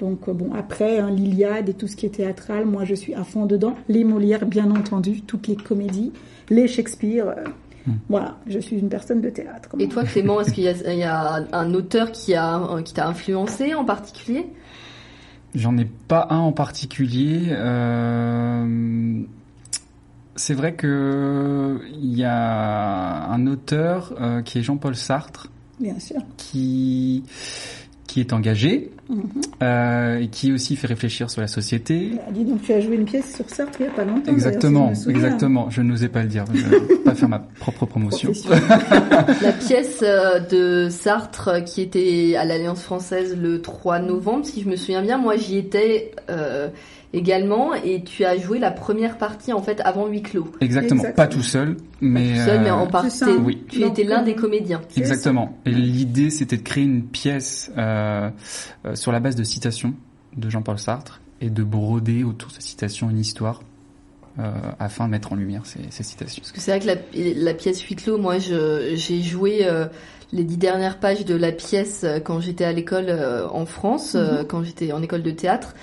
[0.00, 3.14] Donc euh, bon, après, hein, l'Iliade et tout ce qui est théâtral, moi je suis
[3.14, 3.76] à fond dedans.
[3.88, 6.12] Les Molières, bien entendu, toutes les comédies,
[6.50, 7.28] les Shakespeare.
[7.28, 7.44] euh,
[8.08, 9.68] Voilà, je suis une personne de théâtre.
[9.78, 12.94] Et toi, Clément, est-ce qu'il y a, il y a un auteur qui a qui
[12.94, 14.46] t'a influencé en particulier?
[15.54, 17.44] J'en ai pas un en particulier.
[17.50, 19.20] Euh,
[20.34, 25.48] C'est vrai que il y a un auteur euh, qui est Jean-Paul Sartre
[25.80, 26.20] Bien sûr.
[26.36, 27.22] qui
[28.06, 29.22] qui est engagé Mhm.
[29.62, 32.10] euh, et qui aussi fait réfléchir sur la société.
[32.16, 34.32] Bah, dis donc, tu as joué une pièce sur Sartre il n'y a pas longtemps.
[34.32, 35.70] Exactement, si je exactement.
[35.70, 36.44] Je n'osais pas le dire.
[36.52, 38.32] Je vais pas faire ma propre promotion.
[39.42, 44.62] La pièce euh, de Sartre euh, qui était à l'Alliance française le 3 novembre, si
[44.62, 46.68] je me souviens bien, moi j'y étais euh,
[47.16, 50.48] également et tu as joué la première partie en fait avant huis clos.
[50.60, 51.00] Exactement.
[51.00, 51.14] Exactement.
[51.14, 53.10] Pas tout seul, mais Tout seul, mais euh, en partie.
[53.10, 53.26] ça.
[53.30, 53.64] Oui.
[53.68, 54.80] Tu Donc, étais l'un euh, des comédiens.
[54.96, 55.58] Exactement.
[55.64, 58.30] Et l'idée, c'était de créer une pièce euh,
[58.84, 59.94] euh, sur la base de citations
[60.36, 63.62] de Jean-Paul Sartre et de broder autour de ces citations une histoire
[64.38, 66.42] euh, afin de mettre en lumière ces, ces citations.
[66.42, 69.86] Parce que c'est vrai que la, la pièce huis clos, moi j'ai joué euh,
[70.32, 74.14] les dix dernières pages de la pièce euh, quand j'étais à l'école euh, en France,
[74.14, 75.74] euh, quand j'étais en école de théâtre.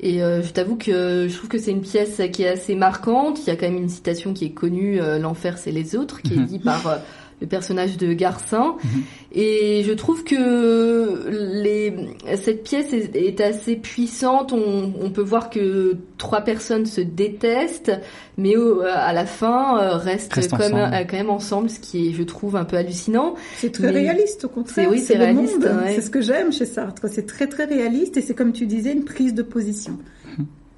[0.00, 3.40] Et euh, je t'avoue que je trouve que c'est une pièce qui est assez marquante.
[3.40, 6.22] Il y a quand même une citation qui est connue, euh, l'enfer c'est les autres,
[6.22, 6.46] qui est Mhm.
[6.46, 6.96] dit par euh,
[7.40, 8.76] le personnage de Garcin.
[8.82, 9.02] Mhm.
[9.32, 11.28] Et je trouve que
[11.62, 11.94] les,
[12.36, 14.52] cette pièce est, est assez puissante.
[14.52, 17.92] On, on peut voir que trois personnes se détestent,
[18.36, 20.94] mais au- à la fin euh, restent, Restent comme, ensemble.
[20.94, 23.34] euh, quand même ensemble, ce qui est, je trouve, un peu hallucinant.
[23.58, 24.86] C'est très Mais- réaliste au contraire.
[24.86, 25.82] C'est- oui, c'est le réaliste, monde.
[25.84, 25.94] ouais.
[25.94, 27.02] C'est ce que j'aime chez Sartre.
[27.10, 29.98] C'est très très réaliste et c'est comme tu disais une prise de position.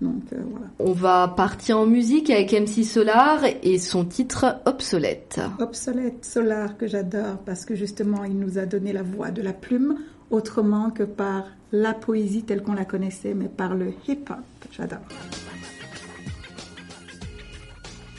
[0.01, 0.67] Donc euh, voilà.
[0.79, 5.41] On va partir en musique avec MC Solar et son titre Obsolète.
[5.59, 9.53] Obsolète, Solar que j'adore parce que justement il nous a donné la voix de la
[9.53, 9.99] plume
[10.31, 14.39] autrement que par la poésie telle qu'on la connaissait, mais par le hip-hop.
[14.73, 15.01] J'adore.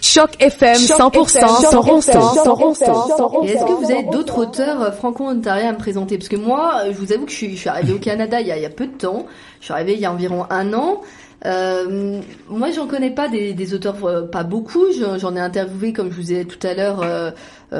[0.02, 4.82] Choc FM 100% sans ronçon, sans ronçon, sans Et est-ce que vous avez d'autres auteurs
[4.82, 6.18] euh, franco-ontariens à me présenter?
[6.18, 8.42] Parce que moi, euh, je vous avoue que je suis, je suis arrivée au Canada
[8.42, 9.26] il y, a, il y a peu de temps.
[9.60, 11.02] Je suis arrivée il y a environ un an.
[11.46, 14.86] Euh, moi, j'en connais pas des, des auteurs, euh, pas beaucoup.
[15.18, 17.32] J'en ai interviewé, comme je vous ai dit tout à l'heure, euh,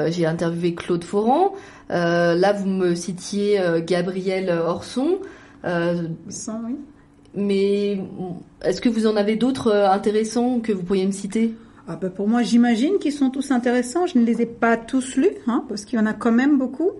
[0.08, 1.54] j'ai interviewé Claude Foran.
[1.88, 5.18] Là, vous me citiez Gabriel Orson.
[5.64, 6.76] Sans, oui.
[7.34, 8.00] mais
[8.62, 11.54] est-ce que vous en avez d'autres intéressants que vous pourriez me citer?
[11.88, 14.06] Ah bah pour moi, j'imagine qu'ils sont tous intéressants.
[14.06, 16.58] Je ne les ai pas tous lus, hein, parce qu'il y en a quand même
[16.58, 16.92] beaucoup.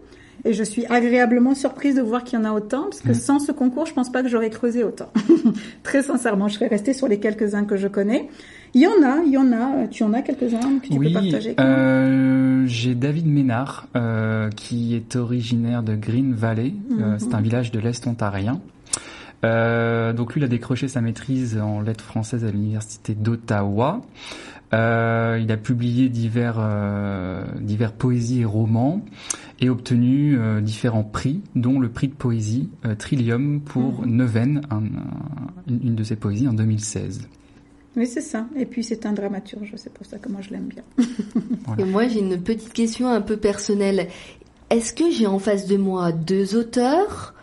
[0.44, 3.14] Et je suis agréablement surprise de voir qu'il y en a autant, parce que Mm.
[3.14, 5.08] sans ce concours, je pense pas que j'aurais creusé autant.
[5.84, 8.28] Très sincèrement, je serais restée sur les quelques-uns que je connais.
[8.74, 9.86] Il y en a, il y en a.
[9.88, 14.94] Tu en as quelques-uns que tu oui, peux partager euh, j'ai David Ménard, euh, qui
[14.96, 16.72] est originaire de Green Valley.
[16.92, 17.18] Euh, Mhm.
[17.18, 18.60] c'est un village de l'Est ontarien.
[19.44, 24.00] Euh, donc lui, il a décroché sa maîtrise en lettres françaises à l'université d'Ottawa.
[24.74, 29.04] Euh, il a publié divers, euh, divers poésies et romans
[29.60, 34.02] et obtenu euh, différents prix, dont le prix de poésie euh, Trillium pour
[34.70, 34.82] un- un-
[35.68, 37.28] une, une de ses poésies en 2016.
[37.96, 38.46] Oui, c'est ça.
[38.56, 40.82] Et puis c'est un dramaturge, c'est pour ça que moi je l'aime bien.
[41.78, 44.08] Et moi, j'ai une petite question un peu personnelle.
[44.70, 47.34] Est-ce que j'ai en face de moi deux auteurs?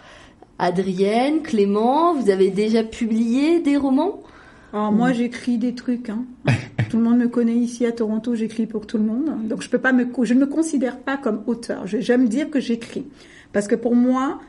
[0.58, 4.24] Adrienne, Clément, vous avez déjà publié des romans?
[4.74, 6.10] Alors moi j'écris des trucs.
[6.10, 6.26] Hein.
[6.90, 9.48] tout le monde me connaît ici à Toronto, j'écris pour tout le monde.
[9.48, 11.88] Donc je peux pas me, co- je ne me considère pas comme auteur.
[11.88, 13.06] J'aime dire que j'écris
[13.52, 14.40] parce que pour moi,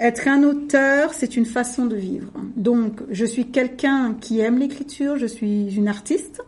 [0.00, 2.32] être un auteur, c'est une façon de vivre.
[2.56, 6.42] Donc je suis quelqu'un qui aime l'écriture, je suis une artiste.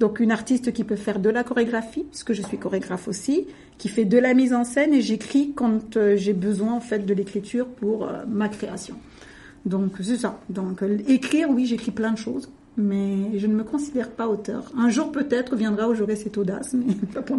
[0.00, 3.46] Donc une artiste qui peut faire de la chorégraphie, puisque je suis chorégraphe aussi,
[3.78, 7.06] qui fait de la mise en scène et j'écris quand euh, j'ai besoin en fait
[7.06, 8.96] de l'écriture pour euh, ma création.
[9.66, 10.40] Donc c'est ça.
[10.48, 14.70] Donc euh, écrire, oui, j'écris plein de choses, mais je ne me considère pas auteur.
[14.76, 17.38] Un jour peut-être viendra où j'aurai cette audace, mais pas pour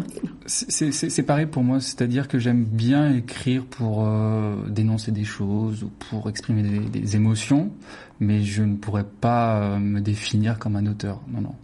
[0.91, 5.83] c'est- c'est pareil pour moi, c'est-à-dire que j'aime bien écrire pour euh, dénoncer des choses
[5.83, 7.71] ou pour exprimer des, des émotions,
[8.19, 11.21] mais je ne pourrais pas euh, me définir comme un auteur.
[11.27, 11.55] Non, non.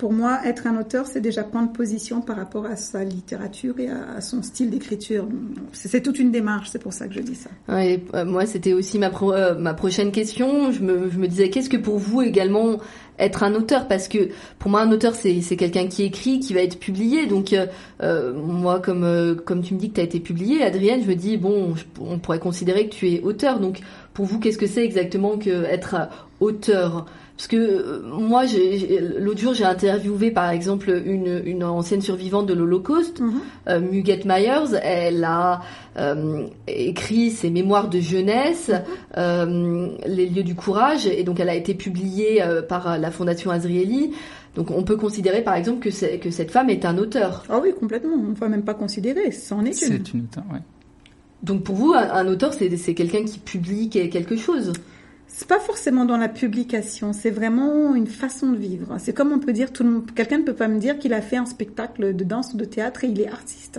[0.00, 3.90] Pour moi, être un auteur, c'est déjà prendre position par rapport à sa littérature et
[3.90, 5.28] à, son style d'écriture.
[5.72, 7.50] C'est toute une démarche, c'est pour ça que je dis ça.
[7.68, 10.72] Ouais, euh, moi, c'était aussi ma, pro- euh, ma prochaine question.
[10.72, 12.78] Je me, je me disais, qu'est-ce que pour vous également
[13.18, 13.88] être un auteur?
[13.88, 17.26] Parce que pour moi, un auteur, c'est quelqu'un qui écrit, qui va être publié.
[17.26, 17.66] Donc, euh,
[18.02, 21.08] euh, moi, comme euh, comme tu me dis que tu as été publié, Adrienne, je
[21.08, 23.60] me dis, bon, on pourrait considérer que tu es auteur.
[23.60, 23.80] Donc,
[24.14, 26.08] pour vous, qu'est-ce que c'est exactement que être
[26.40, 27.04] auteur?
[27.40, 28.42] Parce que euh, moi,
[29.18, 33.40] l'autre jour, j'ai interviewé par exemple une, une ancienne survivante de l'Holocauste, Mhm.
[33.68, 34.76] euh, Muguette Myers.
[34.82, 35.62] Elle a
[35.96, 38.70] euh, écrit ses mémoires de jeunesse,
[39.16, 43.50] euh, Les lieux du courage, et donc elle a été publiée euh, par la Fondation
[43.50, 44.10] Azrieli.
[44.54, 47.44] Donc on peut considérer par exemple que, cette femme est un auteur.
[47.48, 48.16] Ah oui, complètement.
[48.16, 49.30] On ne va même pas considérer.
[49.30, 49.74] C'en est une.
[50.04, 50.60] C'est une auteur, ouais.
[51.42, 54.74] Donc pour vous, un, un auteur, c'est quelqu'un qui publie quelque chose.
[55.32, 58.96] C'est pas forcément dans la publication, c'est vraiment une façon de vivre.
[58.98, 61.14] C'est comme on peut dire, tout le monde, quelqu'un ne peut pas me dire qu'il
[61.14, 63.78] a fait un spectacle de danse ou de théâtre et il est artiste.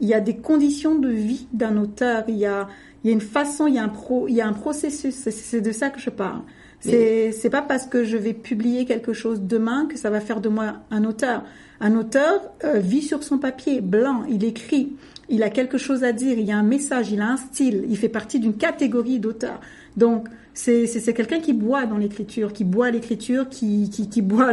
[0.00, 2.68] Il y a des conditions de vie d'un auteur, il y a,
[3.04, 5.14] il y a une façon, il y a un pro, il y a un processus.
[5.14, 6.40] C'est- de ça que je parle.
[6.80, 10.40] C'est, c'est pas parce que je vais publier quelque chose demain que ça va faire
[10.40, 11.44] de moi un auteur.
[11.80, 14.96] Un auteur euh, vit sur son papier, blanc, il écrit,
[15.28, 17.84] il a quelque chose à dire, il y a un message, il a un style,
[17.88, 19.60] il fait partie d'une catégorie d'auteurs.
[19.96, 24.52] Donc, c'est quelqu'un qui boit dans l'écriture, qui boit l'écriture, qui, qui, boit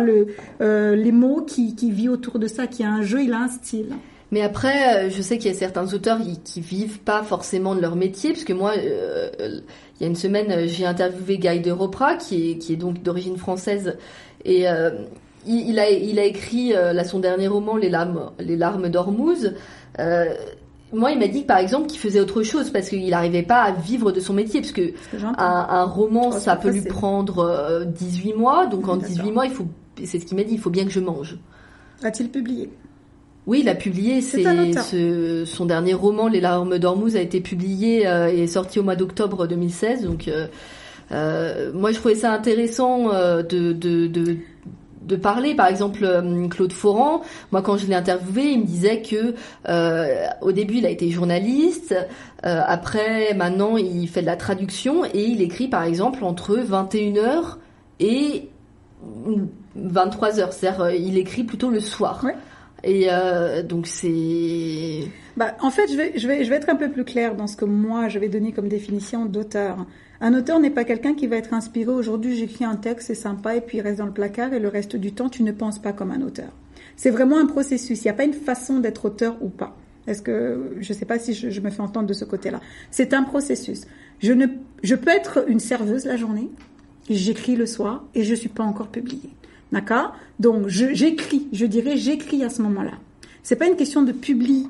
[0.61, 3.39] euh, les mots, qui, qui vit autour de ça, qui a un jeu, il a
[3.39, 3.89] un style.
[4.31, 7.73] Mais après, euh, je sais qu'il y a certains auteurs qui, qui vivent pas forcément
[7.73, 11.59] de leur métier, parce que moi, euh, il y a une semaine, j'ai interviewé Guy
[11.59, 13.97] de Ropra, qui est, qui est donc d'origine française,
[14.43, 14.65] et
[15.47, 19.53] il, a, il a écrit là son dernier roman, Les larmes, Les larmes d'Ormuz.
[20.95, 23.61] Euh, moi, il m'a dit par exemple, qu'il faisait autre chose parce qu'il n'arrivait pas
[23.61, 27.39] à vivre de son métier, parce que un, un roman, Oh, ça peut lui prendre
[27.39, 29.09] euh, 18 mois, donc en D'accord.
[29.09, 29.67] 18 mois, il faut,
[30.03, 31.37] c'est ce qu'il m'a dit, il faut bien que je mange.
[32.03, 32.69] A-t-il publié?
[33.47, 38.07] Oui, il a publié C'est ce, son dernier roman, Les larmes d'Ormuz, a été publié
[38.07, 40.03] euh, et est sorti au mois d'octobre 2016.
[40.03, 40.47] Donc, euh,
[41.11, 44.37] euh, moi, je trouvais ça intéressant euh, de, de, de,
[45.05, 45.55] de parler.
[45.55, 49.35] Par exemple, euh, Claude Foran, moi, quand je l'ai interviewé, il me disait que
[49.69, 51.95] euh, au début, il a été journaliste.
[52.45, 57.57] euh, après, maintenant, il fait de la traduction et il écrit, par exemple, entre 21h
[57.99, 58.49] et
[59.77, 60.51] 23h.
[60.51, 62.25] C'est-à-dire, il écrit plutôt le soir.
[62.83, 66.75] Et euh, donc c'est Bah, en fait, je vais, je, vais, je vais être un
[66.75, 69.85] peu plus claire dans ce que moi, je vais donner comme définition d'auteur.
[70.21, 71.91] Un auteur n'est pas quelqu'un qui va être inspiré.
[71.91, 74.67] Aujourd'hui, j'écris un texte, c'est sympa, et puis il reste dans le placard, et le
[74.67, 76.51] reste du temps, tu ne penses pas comme un auteur.
[76.95, 78.01] C'est vraiment un processus.
[78.01, 79.77] Il n'y a pas une façon d'être auteur ou pas.
[80.07, 82.61] Est-ce que, je ne sais pas si je, me fais entendre de ce côté-là.
[82.91, 83.85] C'est un processus.
[84.19, 84.45] Je, ne,
[84.83, 86.49] je peux être une serveuse la journée,
[87.09, 89.29] j'écris le soir et je suis pas encore publiée.
[89.71, 90.15] D'accord?
[90.39, 92.93] Donc j'écris, je, dirais j'écris à ce moment-là.
[93.41, 94.13] C'est pas une question de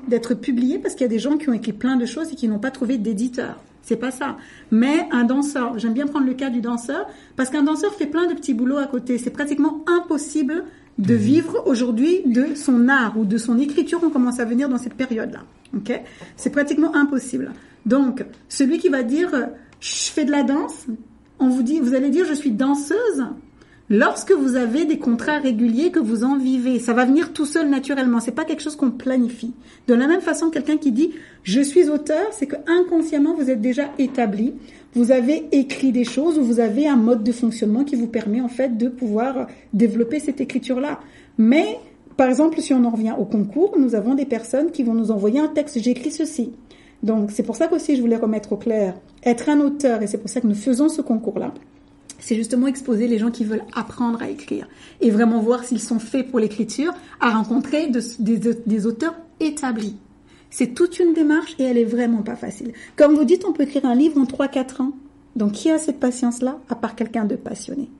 [0.08, 2.34] d'être publié parce qu'il y a des gens qui ont écrit plein de choses et
[2.34, 3.58] qui n'ont pas trouvé d'éditeur.
[3.86, 4.36] C'est pas ça.
[4.72, 8.26] Mais un danseur, j'aime bien prendre le cas du danseur parce qu'un danseur fait plein
[8.26, 9.16] de petits boulots à côté.
[9.16, 10.64] C'est pratiquement impossible
[10.98, 14.00] de vivre aujourd'hui de son art ou de son écriture.
[14.02, 15.44] On commence à venir dans cette période-là.
[15.76, 16.02] Ok?
[16.36, 17.52] C'est pratiquement impossible.
[17.86, 19.30] Donc, celui qui va dire
[19.78, 20.86] je fais de la danse,
[21.38, 23.24] on vous dit, vous allez dire je suis danseuse?
[23.88, 27.70] Lorsque vous avez des contrats réguliers que vous en vivez, ça va venir tout seul
[27.70, 28.18] naturellement.
[28.18, 29.54] C'est pas quelque chose qu'on planifie.
[29.86, 31.12] De la même façon, quelqu'un qui dit
[31.44, 34.54] je suis auteur, c'est que inconsciemment vous êtes déjà établi.
[34.94, 38.40] Vous avez écrit des choses ou vous avez un mode de fonctionnement qui vous permet
[38.40, 40.98] en fait de pouvoir développer cette écriture-là.
[41.38, 41.78] Mais
[42.16, 45.12] par exemple, si on en revient au concours, nous avons des personnes qui vont nous
[45.12, 45.78] envoyer un texte.
[45.78, 46.50] J'écris ceci.
[47.04, 50.18] Donc c'est pour ça qu'aussi je voulais remettre au clair être un auteur et c'est
[50.18, 51.52] pour ça que nous faisons ce concours-là
[52.26, 54.66] c'est justement exposer les gens qui veulent apprendre à écrire
[55.00, 59.94] et vraiment voir s'ils sont faits pour l'écriture, à rencontrer des, auteurs établis.
[60.50, 62.72] C'est toute une démarche et elle est vraiment pas facile.
[62.96, 64.92] Comme vous dites, on peut écrire un livre en 3-4 ans.
[65.36, 67.90] Donc qui a cette patience-là, à part quelqu'un de passionné?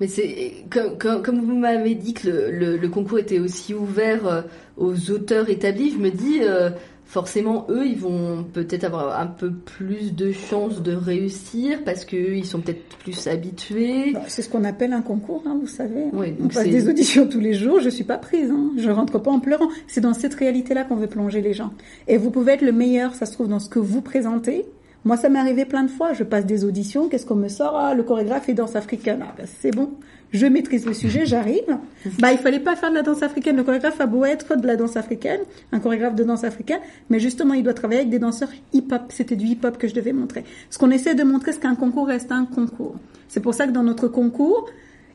[0.00, 4.42] Mais c'est comme, vous m'avez dit que le, concours était aussi ouvert euh,
[4.78, 6.70] aux auteurs établis, je me dis euh,
[7.06, 12.44] forcément, eux, ils vont peut-être avoir un peu plus de chances de réussir parce qu'ils
[12.44, 14.12] sont peut-être plus habitués.
[14.12, 16.04] Bah, c'est ce qu'on appelle un concours, hein, vous savez.
[16.12, 18.72] On passe des auditions tous les jours, je suis pas prise, hein.
[18.76, 19.68] je rentre pas en pleurant.
[19.86, 21.72] C'est dans cette réalité-là qu'on veut plonger les gens.
[22.08, 24.64] Et vous pouvez être le meilleur, ça se trouve, dans ce que vous présentez.
[25.04, 26.12] Moi, ça m'est arrivé plein de fois.
[26.12, 27.08] Je passe des auditions.
[27.08, 27.76] Qu'est-ce qu'on me sort?
[27.76, 29.22] Ah, le chorégraphe est danse africaine.
[29.22, 29.90] Ah, ben, c'est bon
[30.34, 31.78] je maîtrise le sujet, j'arrive.
[32.18, 33.56] Bah, il fallait pas faire de la danse africaine.
[33.56, 35.40] Le chorégraphe a beau être de la danse africaine,
[35.72, 39.02] un chorégraphe de danse africaine, mais justement, il doit travailler avec des danseurs hip-hop.
[39.08, 40.44] C'était du hip-hop que je devais montrer.
[40.70, 42.96] Ce qu'on essaie de montrer, c'est qu'un concours reste un concours.
[43.28, 44.68] C'est pour ça que dans notre concours,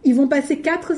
[0.06, 0.94] ils vont passer quatre,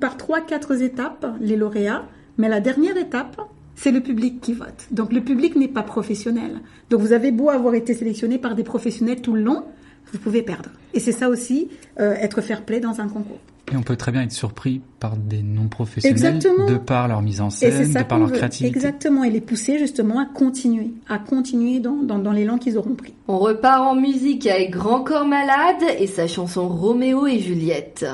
[0.00, 2.04] par trois, quatre étapes, les lauréats.
[2.38, 3.40] Mais la dernière étape,
[3.76, 4.88] c'est le public qui vote.
[4.90, 6.60] Donc le public n'est pas professionnel.
[6.90, 9.64] Donc vous avez beau avoir été sélectionné par des professionnels tout le long,
[10.12, 10.70] vous pouvez perdre.
[10.94, 11.68] Et c'est ça aussi,
[12.00, 13.38] euh, être fair-play dans un concours.
[13.72, 17.50] Et on peut très bien être surpris par des non-professionnels de par leur mise en
[17.50, 18.74] scène, de par leur créativité.
[18.74, 22.94] Exactement, et les pousser justement à continuer, à continuer dans, dans, dans l'élan qu'ils auront
[22.94, 23.14] pris.
[23.26, 28.06] On repart en musique avec Grand Corps Malade et sa chanson Roméo et Juliette.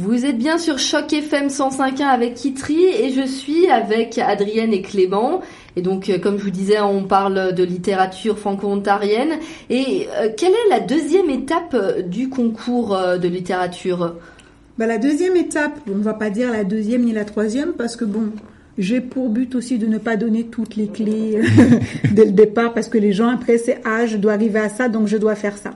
[0.00, 4.80] Vous êtes bien sur Choc FM 105.1 avec Kitri et je suis avec Adrienne et
[4.80, 5.40] Clément.
[5.74, 9.40] Et donc, euh, comme je vous disais, on parle de littérature franco-ontarienne.
[9.70, 14.14] Et euh, quelle est la deuxième étape euh, du concours de littérature?
[14.78, 17.96] Bah, La deuxième étape, on ne va pas dire la deuxième ni la troisième parce
[17.96, 18.30] que bon,
[18.78, 21.40] j'ai pour but aussi de ne pas donner toutes les clés
[22.12, 24.88] dès le départ parce que les gens après c'est ah je dois arriver à ça
[24.88, 25.72] donc je dois faire ça.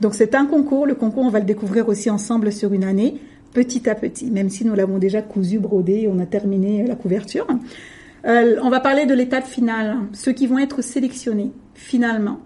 [0.00, 0.86] Donc c'est un concours.
[0.86, 3.20] Le concours on va le découvrir aussi ensemble sur une année
[3.56, 7.46] petit à petit, même si nous l'avons déjà cousu, brodé, on a terminé la couverture.
[8.26, 12.40] Euh, on va parler de l'étape finale, ceux qui vont être sélectionnés finalement,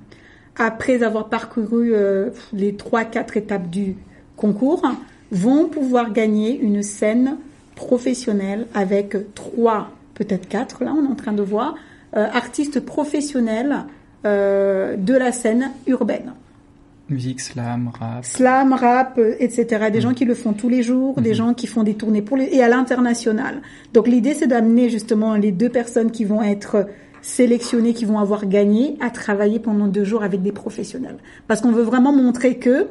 [0.55, 3.97] après avoir parcouru euh, les trois, quatre étapes du
[4.37, 4.85] concours,
[5.33, 7.39] vont pouvoir gagner une scène
[7.75, 11.75] professionnelle avec trois, peut-être quatre, là on est en train de voir,
[12.17, 13.79] euh, artistes professionnels
[14.23, 16.35] de la scène urbaine.
[17.11, 18.25] Musique, slam, rap.
[18.25, 19.91] Slam, rap, euh, etc.
[19.93, 20.03] Des mm.
[20.03, 21.35] gens qui le font tous les jours, des mm-hmm.
[21.35, 22.45] gens qui font des tournées pour les...
[22.45, 23.63] et à l'international.
[23.93, 26.87] Donc l'idée, c'est d'amener justement les deux personnes qui vont être
[27.21, 31.19] sélectionnées, qui vont avoir gagné, à travailler pendant deux jours avec des professionnels.
[31.49, 32.87] Parce qu'on veut vraiment montrer que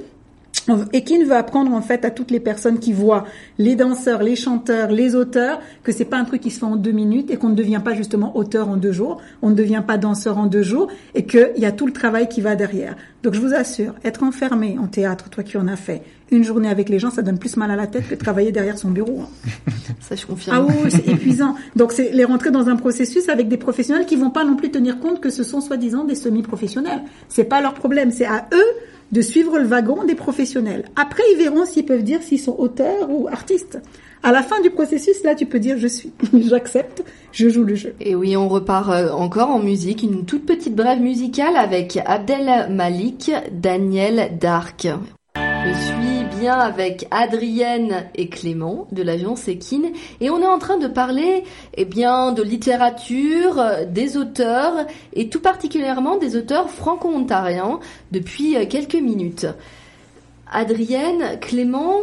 [0.94, 3.26] et qui veut apprendre en fait à toutes les personnes qui voient
[3.58, 6.76] les danseurs, les chanteurs, les auteurs que c'est pas un truc qui se fait en
[6.76, 9.84] deux minutes et qu'on ne devient pas justement auteur en deux jours, on ne devient
[9.86, 12.96] pas danseur en deux jours et qu'il y a tout le travail qui va derrière.
[13.24, 16.70] Donc je vous assure, être enfermé en théâtre, toi qui en as fait, une journée
[16.70, 19.22] avec les gens, ça donne plus mal à la tête que travailler derrière son bureau.
[19.22, 19.72] Hein.
[20.00, 20.58] Ça je confirme.
[20.58, 21.56] Ah oui, c'est épuisant.
[21.76, 24.72] Donc c'est les rentrer dans un processus avec des professionnels qui vont pas non plus
[24.72, 27.02] tenir compte que ce sont soi-disant des semi-professionnels.
[27.28, 28.76] C'est pas leur problème, c'est à eux
[29.12, 30.86] de suivre le wagon des professionnels.
[30.96, 33.80] Après, ils verront s'ils peuvent dire s'ils sont auteurs ou artistes.
[34.22, 37.76] À la fin du processus, là, tu peux dire je suis, j'accepte, je joue le
[37.76, 37.96] jeu.
[38.00, 42.70] Et oui, on repart euh, encore en musique, une toute petite brève musicale avec Abdel
[42.70, 44.88] Malik, Daniel Dark.
[45.66, 49.92] Je suis bien avec Adrienne et Clément de l'agence Ekin
[50.22, 51.44] et on est en train de parler
[51.76, 57.80] eh bien de littérature, des auteurs et tout particulièrement des auteurs franco-ontariens
[58.12, 59.48] depuis quelques minutes.
[60.52, 62.02] Adrienne, Clément,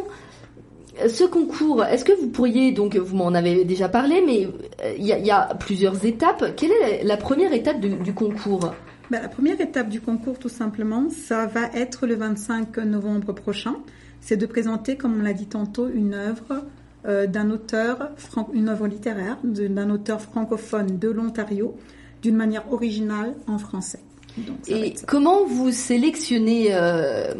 [1.08, 4.48] ce concours, est-ce que vous pourriez, donc vous m'en avez déjà parlé, mais
[4.84, 6.54] euh, il y, a plusieurs étapes.
[6.56, 8.72] Quelle est la première étape du concours?
[9.10, 13.76] Ben, La première étape du concours, tout simplement, ça va être le 25 novembre prochain.
[14.20, 16.64] c'est de présenter, comme on l'a dit tantôt, une œuvre
[17.06, 18.10] euh, d'un auteur,
[18.52, 21.76] une œuvre littéraire d'un auteur francophone de l'Ontario,
[22.22, 24.00] d'une manière originale en français.
[24.36, 27.32] Donc, Et comment vous sélectionnez euh,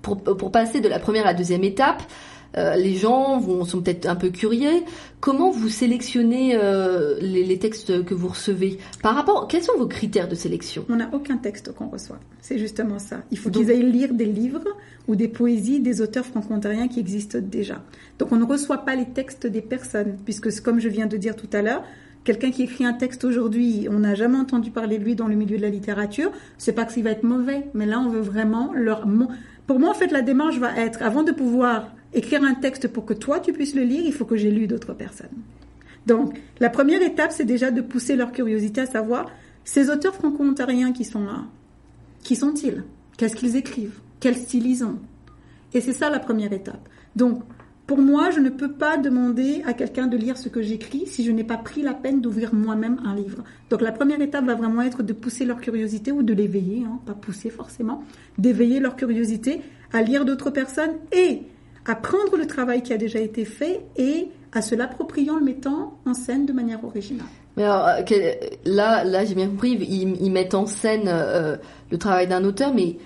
[0.00, 2.02] pour, pour passer de la première à la deuxième étape
[2.56, 4.82] euh, les gens vont, sont peut-être un peu curieux.
[5.20, 9.86] Comment vous sélectionnez euh, les, les textes que vous recevez Par rapport, quels sont vos
[9.86, 10.84] critères de sélection?
[10.88, 12.18] On n'a aucun texte qu'on reçoit.
[12.40, 13.22] C'est justement ça.
[13.30, 14.64] Il faut qu'ils aillent lire des livres
[15.08, 17.82] ou des poésies des auteurs franco-ontariens qui existent déjà.
[18.18, 21.36] Donc on ne reçoit pas les textes des personnes, puisque comme je viens de dire
[21.36, 21.82] tout à l'heure,
[22.24, 25.34] quelqu'un qui écrit un texte aujourd'hui, on n'a jamais entendu parler de lui dans le
[25.34, 28.72] milieu de la littérature, c'est pas qu'il va être mauvais, mais là on veut vraiment
[28.74, 29.06] leur...
[29.66, 33.04] Pour moi en fait la démarche va être, avant de pouvoir écrire un texte pour
[33.04, 35.28] que toi tu puisses le lire, il faut que j'ai lu d'autres personnes.
[36.06, 39.30] Donc, la première étape, c'est déjà de pousser leur curiosité à savoir
[39.64, 41.44] ces auteurs franco-ontariens qui sont là,
[42.22, 42.84] qui sont-ils?
[43.16, 44.00] Qu'est-ce qu'ils écrivent?
[44.18, 44.98] Quel style ils ont?
[45.74, 46.88] Et c'est ça la première étape.
[47.14, 47.42] Donc,
[47.86, 51.24] pour moi, je ne peux pas demander à quelqu'un de lire ce que j'écris si
[51.24, 53.42] je n'ai pas pris la peine d'ouvrir moi-même un livre.
[53.70, 57.00] Donc, la première étape va vraiment être de pousser leur curiosité ou de l'éveiller, hein,
[57.06, 58.02] pas pousser forcément,
[58.38, 59.60] d'éveiller leur curiosité
[59.92, 61.42] à lire d'autres personnes et
[61.86, 65.44] à prendre le travail qui a déjà été fait et à se l'approprier en le
[65.44, 67.26] mettant en scène de manière originale.
[67.56, 68.32] Mais alors, euh,
[68.64, 71.56] là, là, j'ai bien compris, ils, ils mettent en scène euh,
[71.90, 72.96] le travail d'un auteur, mais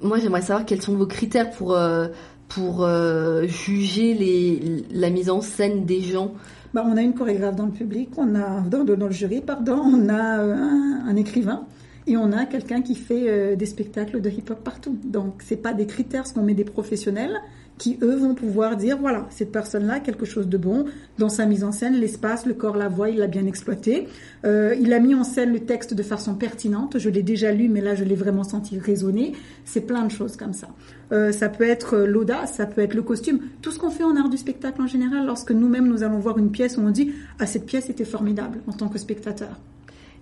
[0.00, 2.08] moi, j'aimerais savoir quels sont vos critères pour euh,
[2.48, 6.34] pour euh, juger les, la mise en scène des gens.
[6.74, 9.80] Bah, on a une chorégraphe dans le public, on a dans, dans le jury, pardon,
[9.84, 11.66] on a un, un écrivain
[12.06, 14.98] et on a quelqu'un qui fait des spectacles de hip-hop partout.
[15.04, 17.40] Donc c'est pas des critères, ce qu'on met des professionnels
[17.78, 20.84] qui eux vont pouvoir dire voilà cette personne-là a quelque chose de bon
[21.18, 24.08] dans sa mise en scène, l'espace, le corps, la voix, il l'a bien exploité.
[24.44, 26.98] Euh, il a mis en scène le texte de façon pertinente.
[26.98, 29.32] Je l'ai déjà lu, mais là je l'ai vraiment senti résonner.
[29.64, 30.68] C'est plein de choses comme ça.
[31.12, 34.16] Euh, ça peut être l'audace, ça peut être le costume, tout ce qu'on fait en
[34.16, 35.26] art du spectacle en général.
[35.26, 38.72] Lorsque nous-mêmes nous allons voir une pièce, on dit ah cette pièce était formidable en
[38.72, 39.58] tant que spectateur.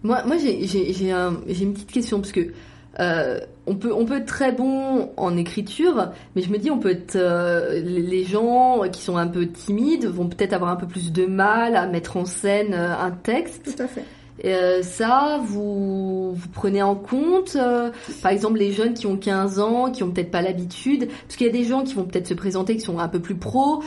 [0.03, 2.53] Moi, moi, j'ai une petite question parce que
[2.99, 6.79] euh, on peut on peut être très bon en écriture, mais je me dis on
[6.79, 10.87] peut être euh, les gens qui sont un peu timides vont peut-être avoir un peu
[10.87, 13.77] plus de mal à mettre en scène euh, un texte.
[13.77, 14.05] Tout à fait.
[14.45, 17.91] Euh, ça, vous, prenez en compte, euh,
[18.23, 21.47] par exemple, les jeunes qui ont 15 ans, qui ont peut-être pas l'habitude, parce qu'il
[21.47, 23.83] y a des gens qui vont peut-être se présenter, qui sont un peu plus pros,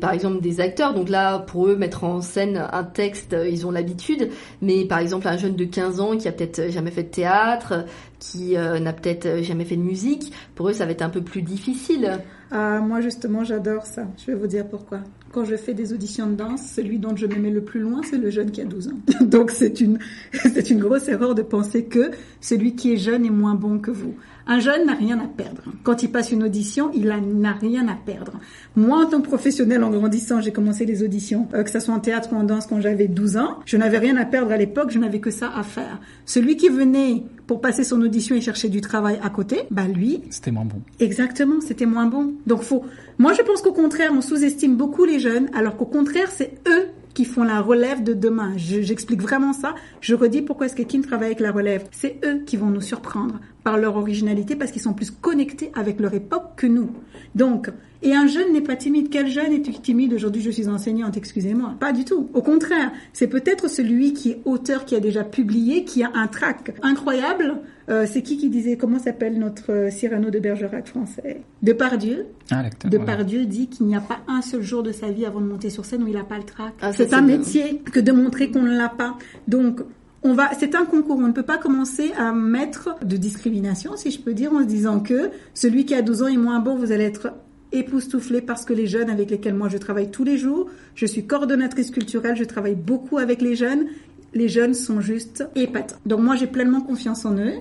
[0.00, 0.94] par exemple des acteurs.
[0.94, 4.30] Donc là, pour eux, mettre en scène un texte, euh, ils ont l'habitude.
[4.60, 7.84] Mais par exemple, un jeune de 15 ans qui a peut-être jamais fait de théâtre,
[8.18, 11.42] qui n'a peut-être jamais fait de musique, pour eux, ça va être un peu plus
[11.42, 12.20] difficile.
[12.50, 14.06] Ah, moi justement, j'adore ça.
[14.16, 15.00] Je vais vous dire pourquoi.
[15.34, 18.02] Quand je fais des auditions de danse, celui dont je me mets le plus loin,
[18.08, 18.92] c'est le jeune qui a 12 ans.
[19.24, 19.98] Donc c'est une,
[20.32, 23.90] c'est une grosse erreur de penser que celui qui est jeune est moins bon que
[23.90, 24.14] vous.
[24.46, 25.62] Un jeune n'a rien à perdre.
[25.82, 28.32] Quand il passe une audition, il n'a rien à perdre.
[28.76, 31.94] Moi, en tant que professionnel, en grandissant, j'ai commencé les auditions, euh, que ce soit
[31.94, 33.58] en théâtre ou en danse quand j'avais 12 ans.
[33.64, 35.98] Je n'avais rien à perdre à l'époque, je n'avais que ça à faire.
[36.26, 40.20] Celui qui venait pour passer son audition et chercher du travail à côté, bah lui,
[40.30, 40.80] C'était moins bon.
[41.00, 42.34] Exactement, c'était moins bon.
[42.46, 42.84] Donc faut.
[43.18, 46.86] Moi, je pense qu'au contraire, on sous-estime beaucoup les jeunes, alors qu'au contraire, c'est eux
[47.14, 48.52] qui font la relève de demain.
[48.56, 49.74] Je- J'explique vraiment ça.
[50.00, 51.84] Je redis pourquoi est-ce que Kim travaille avec la relève.
[51.92, 56.00] C'est eux qui vont nous surprendre par leur originalité parce qu'ils sont plus connectés avec
[56.00, 56.90] leur époque que nous.
[57.36, 57.70] Donc,
[58.02, 59.08] et un jeune n'est pas timide.
[59.10, 61.74] Quel jeune est timide aujourd'hui Je suis enseignante, excusez-moi.
[61.80, 62.28] Pas du tout.
[62.34, 66.26] Au contraire, c'est peut-être celui qui est auteur, qui a déjà publié, qui a un
[66.26, 67.60] trac incroyable.
[67.88, 71.42] Euh, c'est qui qui disait comment s'appelle notre euh, Cyrano de Bergerac français?
[71.62, 72.26] Depardieu.
[72.50, 72.62] Ah.
[72.84, 75.70] Depardieu dit qu'il n'y a pas un seul jour de sa vie avant de monter
[75.70, 76.72] sur scène où il n'a pas le trac.
[76.80, 77.38] Ah, c'est c'est un bien.
[77.38, 79.18] métier que de montrer qu'on ne l'a pas.
[79.48, 79.80] Donc,
[80.22, 81.18] on va, c'est un concours.
[81.18, 84.66] On ne peut pas commencer à mettre de discrimination, si je peux dire, en se
[84.66, 87.34] disant que celui qui a 12 ans est moins bon, vous allez être
[87.72, 91.26] époustouflé parce que les jeunes avec lesquels moi je travaille tous les jours, je suis
[91.26, 93.86] coordonnatrice culturelle, je travaille beaucoup avec les jeunes.
[94.32, 95.96] Les jeunes sont juste épatants.
[96.06, 97.54] Donc moi j'ai pleinement confiance en eux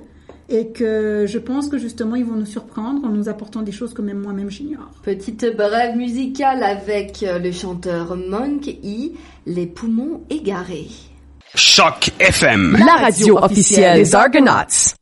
[0.49, 3.93] et que je pense que justement ils vont nous surprendre en nous apportant des choses
[3.93, 4.91] que même moi-même j'ignore.
[5.03, 9.11] Petite brève musicale avec euh, le chanteur Monk E,
[9.45, 10.87] Les poumons égarés.
[11.55, 12.77] Choc FM.
[12.83, 14.49] La radio officielle des Argonauts.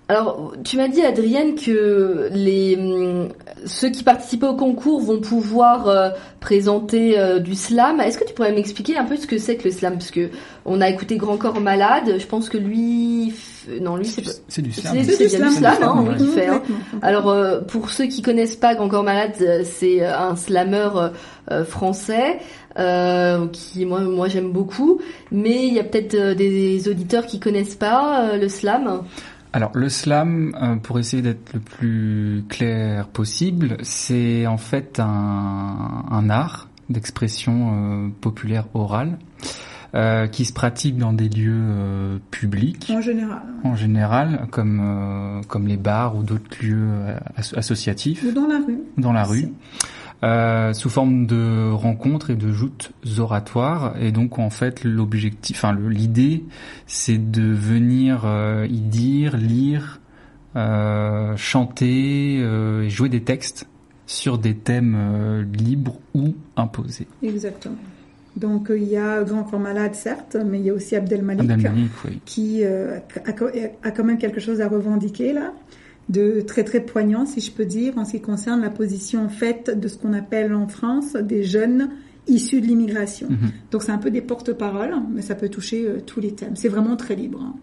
[0.09, 3.29] Alors, tu m'as dit, Adrienne, que les hum,
[3.65, 6.09] ceux qui participaient au concours vont pouvoir euh,
[6.41, 8.01] présenter euh, du slam.
[8.01, 9.93] Est-ce que tu pourrais m'expliquer un peu ce que c'est que le slam?
[9.93, 10.29] Parce que
[10.65, 12.15] on a écouté Grand Corps Malade.
[12.19, 13.33] Je pense que lui,
[13.79, 14.31] non, lui, c'est pas.
[14.49, 14.93] C'est du slam.
[15.05, 16.15] C'est- c'est bien du slam, hein, Ouais.
[16.19, 16.61] oui, fait, hein.
[17.01, 20.89] Alors, euh, pour ceux qui connaissent pas Grand Corps Malade, euh, c'est euh, un slammer
[20.95, 21.09] euh,
[21.51, 22.39] euh, français
[22.77, 24.99] euh, qui, moi, moi, j'aime beaucoup.
[25.31, 29.01] Mais il y a peut-être euh, des auditeurs qui connaissent pas euh, le slam.
[29.53, 36.05] Alors le slam, euh, pour essayer d'être le plus clair possible, c'est en fait un,
[36.09, 39.17] un art d'expression euh, populaire orale
[39.93, 43.41] euh, qui se pratique dans des lieux euh, publics En général.
[43.65, 46.87] en général, comme euh, comme les bars ou d'autres lieux
[47.35, 48.79] as- associatifs Ou dans la rue.
[48.97, 49.41] dans la aussi.
[49.45, 49.51] rue.
[50.23, 53.95] Euh, sous forme de rencontres et de joutes oratoires.
[53.99, 56.43] Et donc, en fait, l'objectif, enfin, l'idée,
[56.87, 59.99] c'est de venir euh, y dire, lire,
[60.55, 63.67] euh, chanter et jouer des textes
[64.05, 67.07] sur des thèmes libres ou imposés.
[67.23, 67.77] Exactement.
[68.35, 71.49] Donc il y a Grand Corps Malade, certes, mais il y a aussi Abdel Malik,
[71.49, 72.21] Abdelmalik, oui.
[72.25, 75.53] qui euh, a, a quand même quelque chose à revendiquer là,
[76.11, 79.79] de très très poignant, si je peux dire, en ce qui concerne la position faite
[79.79, 81.89] de ce qu'on appelle en France des jeunes
[82.27, 83.27] issus de l'immigration.
[83.29, 83.49] Mhm.
[83.71, 86.55] Donc c'est un peu des porte-paroles, mais ça peut toucher euh, tous les thèmes.
[86.55, 87.41] C'est vraiment très libre.
[87.41, 87.55] hein.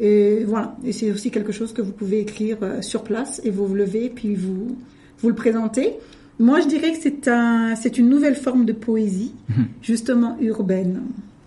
[0.00, 0.76] Et voilà.
[0.84, 3.74] Et c'est aussi quelque chose que vous pouvez écrire euh, sur place et vous vous
[3.74, 4.76] levez puis vous
[5.20, 5.94] vous le présentez.
[6.40, 9.66] Moi, je dirais que c'est un c'est une nouvelle forme de poésie, Mhm.
[9.80, 11.02] justement urbaine.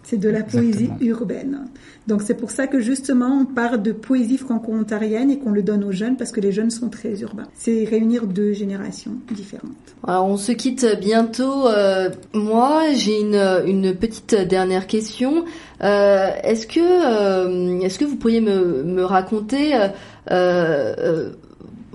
[0.07, 1.09] C'est de la poésie Exactement.
[1.09, 1.59] urbaine.
[2.07, 5.83] Donc c'est pour ça que justement on part de poésie franco-ontarienne et qu'on le donne
[5.83, 7.47] aux jeunes parce que les jeunes sont très urbains.
[7.55, 9.71] C'est réunir deux générations différentes.
[10.07, 11.67] Alors on se quitte bientôt.
[11.67, 15.45] Euh, moi, j'ai une, une petite dernière question.
[15.81, 19.87] Euh, est-ce que euh, est-ce que vous pourriez me, me raconter euh,
[20.31, 21.29] euh,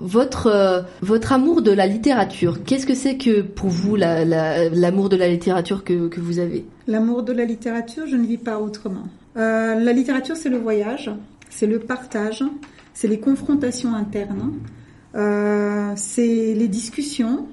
[0.01, 4.67] votre euh, votre amour de la littérature Qu'est-ce que c'est que pour vous la- la-
[4.69, 6.65] l'amour de la littérature que, que vous avez?
[6.87, 9.03] L'amour de la littérature, je ne vis pas autrement.
[9.37, 11.09] Euh, la littérature, c'est le voyage,
[11.49, 12.43] c'est le partage,
[12.93, 14.53] c'est les confrontations internes,
[15.15, 17.47] euh, c'est les discussions,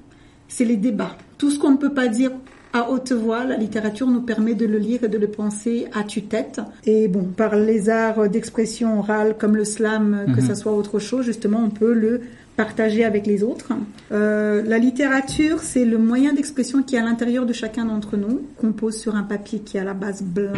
[0.49, 1.17] c'est les débats.
[1.37, 2.33] Tout ce qu'on ne peut pas dire
[2.79, 6.05] à haute voix, la littérature nous permet de le lire et de le penser à
[6.05, 6.61] tue-tête.
[6.87, 10.47] Et bon, par les arts d'expression orale comme le slam, que Mhm.
[10.47, 12.21] ça soit autre chose, justement, on peut le
[12.57, 13.73] partager avec les autres.
[14.13, 18.43] Euh, la littérature, c'est le moyen d'expression qui est à l'intérieur de chacun d'entre nous,
[18.59, 20.53] qu'on pose sur un papier qui est à la base blanc,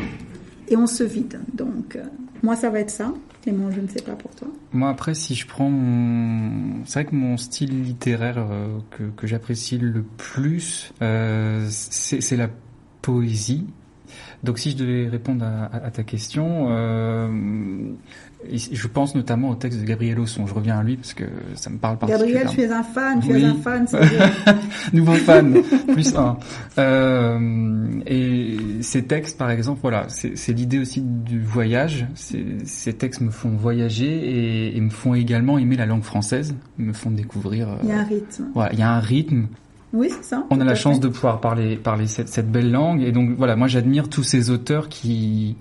[0.68, 1.39] et on se vide.
[1.53, 2.03] Donc, euh,
[2.43, 3.12] moi, ça va être ça.
[3.47, 4.49] Moi, je ne sais pas pour toi.
[4.72, 9.26] Moi après, si je prends mon, c'est vrai que mon style littéraire euh, que, que
[9.26, 12.51] j'apprécie le plus, euh, c'est la
[13.03, 13.66] poésie.
[14.43, 17.28] Donc si je devais répondre à, à- à ta question, euh,
[18.51, 20.47] je pense notamment au texte de Gabriel Osson.
[20.47, 21.24] Je reviens à lui parce que
[21.57, 22.53] ça me parle Gabriel, particulièrement.
[22.55, 23.43] tu es un fan, tu Oui.
[23.43, 23.86] es un fan.
[24.95, 25.59] Nouveau fan,
[25.93, 26.38] plus un.
[26.78, 32.07] Euh, et ces textes, par exemple, voilà, c'est l'idée aussi du voyage.
[32.14, 34.07] Ces, ces textes me font voyager
[34.70, 37.68] et, et me font également aimer la langue française, me font découvrir.
[37.68, 38.45] euh, Il y a un rythme.
[38.55, 39.47] voilà, il y a un rythme.
[39.93, 40.47] Oui, c'est ça.
[40.51, 43.57] On a la chance de pouvoir parler parler cette, cette belle langue et donc voilà,
[43.57, 45.57] moi j'admire tous ces auteurs qui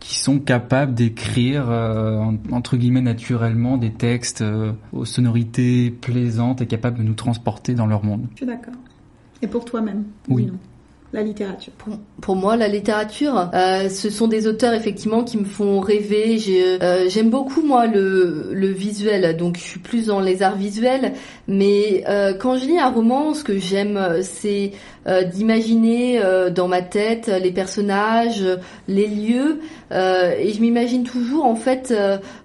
[0.00, 6.60] qui sont capables d'écrire euh, en- entre guillemets naturellement des textes euh, aux sonorités plaisantes
[6.60, 8.26] et capables de nous transporter dans leur monde.
[8.32, 8.74] Je suis d'accord.
[9.42, 10.44] Et pour toi-même Oui.
[10.44, 10.58] dis-nous.
[11.14, 11.72] La littérature.
[11.78, 16.38] Pour, pour moi, la littérature, euh, ce sont des auteurs effectivement qui me font rêver.
[16.82, 21.14] Euh, J'aime beaucoup moi le, le visuel, donc je suis plus dans les arts visuels.
[21.46, 24.72] Mais euh, quand je lis un roman, ce que j'aime, c'est
[25.32, 26.20] d'imaginer
[26.54, 28.44] dans ma tête les personnages,
[28.88, 31.94] les lieux, et je m'imagine toujours en fait,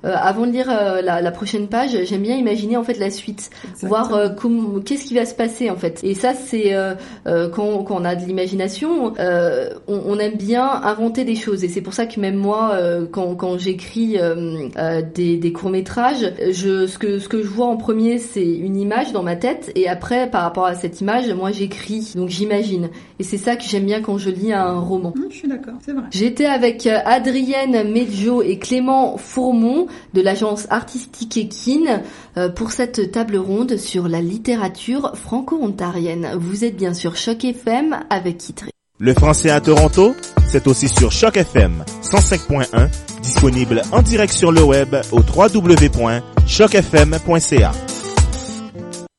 [0.04, 3.50] avant de lire la, la prochaine page, j'aime bien imaginer en fait la suite,
[3.82, 4.34] voir
[4.86, 6.00] qu'est-ce qui va se passer en fait.
[6.04, 6.74] Et ça, c'est
[7.26, 8.53] quand, quand on a de l'imagination,
[9.20, 11.64] euh, on, on aime bien inventer des choses.
[11.64, 14.70] Et c'est pour ça que même moi, euh, quand, quand j'écris euh,
[15.14, 18.78] des, des courts métrages, je, ce que ce que je vois en premier, c'est une
[18.78, 22.90] image dans ma tête, et après, par rapport à cette image, moi j'écris, donc j'imagine.
[23.20, 25.14] Et c'est ça que j'aime bien quand je lis un roman.
[25.16, 26.04] Hum, je suis d'accord, c'est vrai.
[26.12, 32.02] J'étais avec Adrienne Medjo et Clément Fourmont de l'agence artistique Ekin
[32.56, 36.30] pour cette table ronde sur la littérature franco-ontarienne.
[36.38, 38.43] Vous êtes bien sur Choc FM avec
[39.00, 40.16] Le français à Toronto,
[40.48, 42.90] c'est aussi sur Choc FM 105.1,
[43.22, 47.72] disponible en direct sur le web au www.chocfm.ca.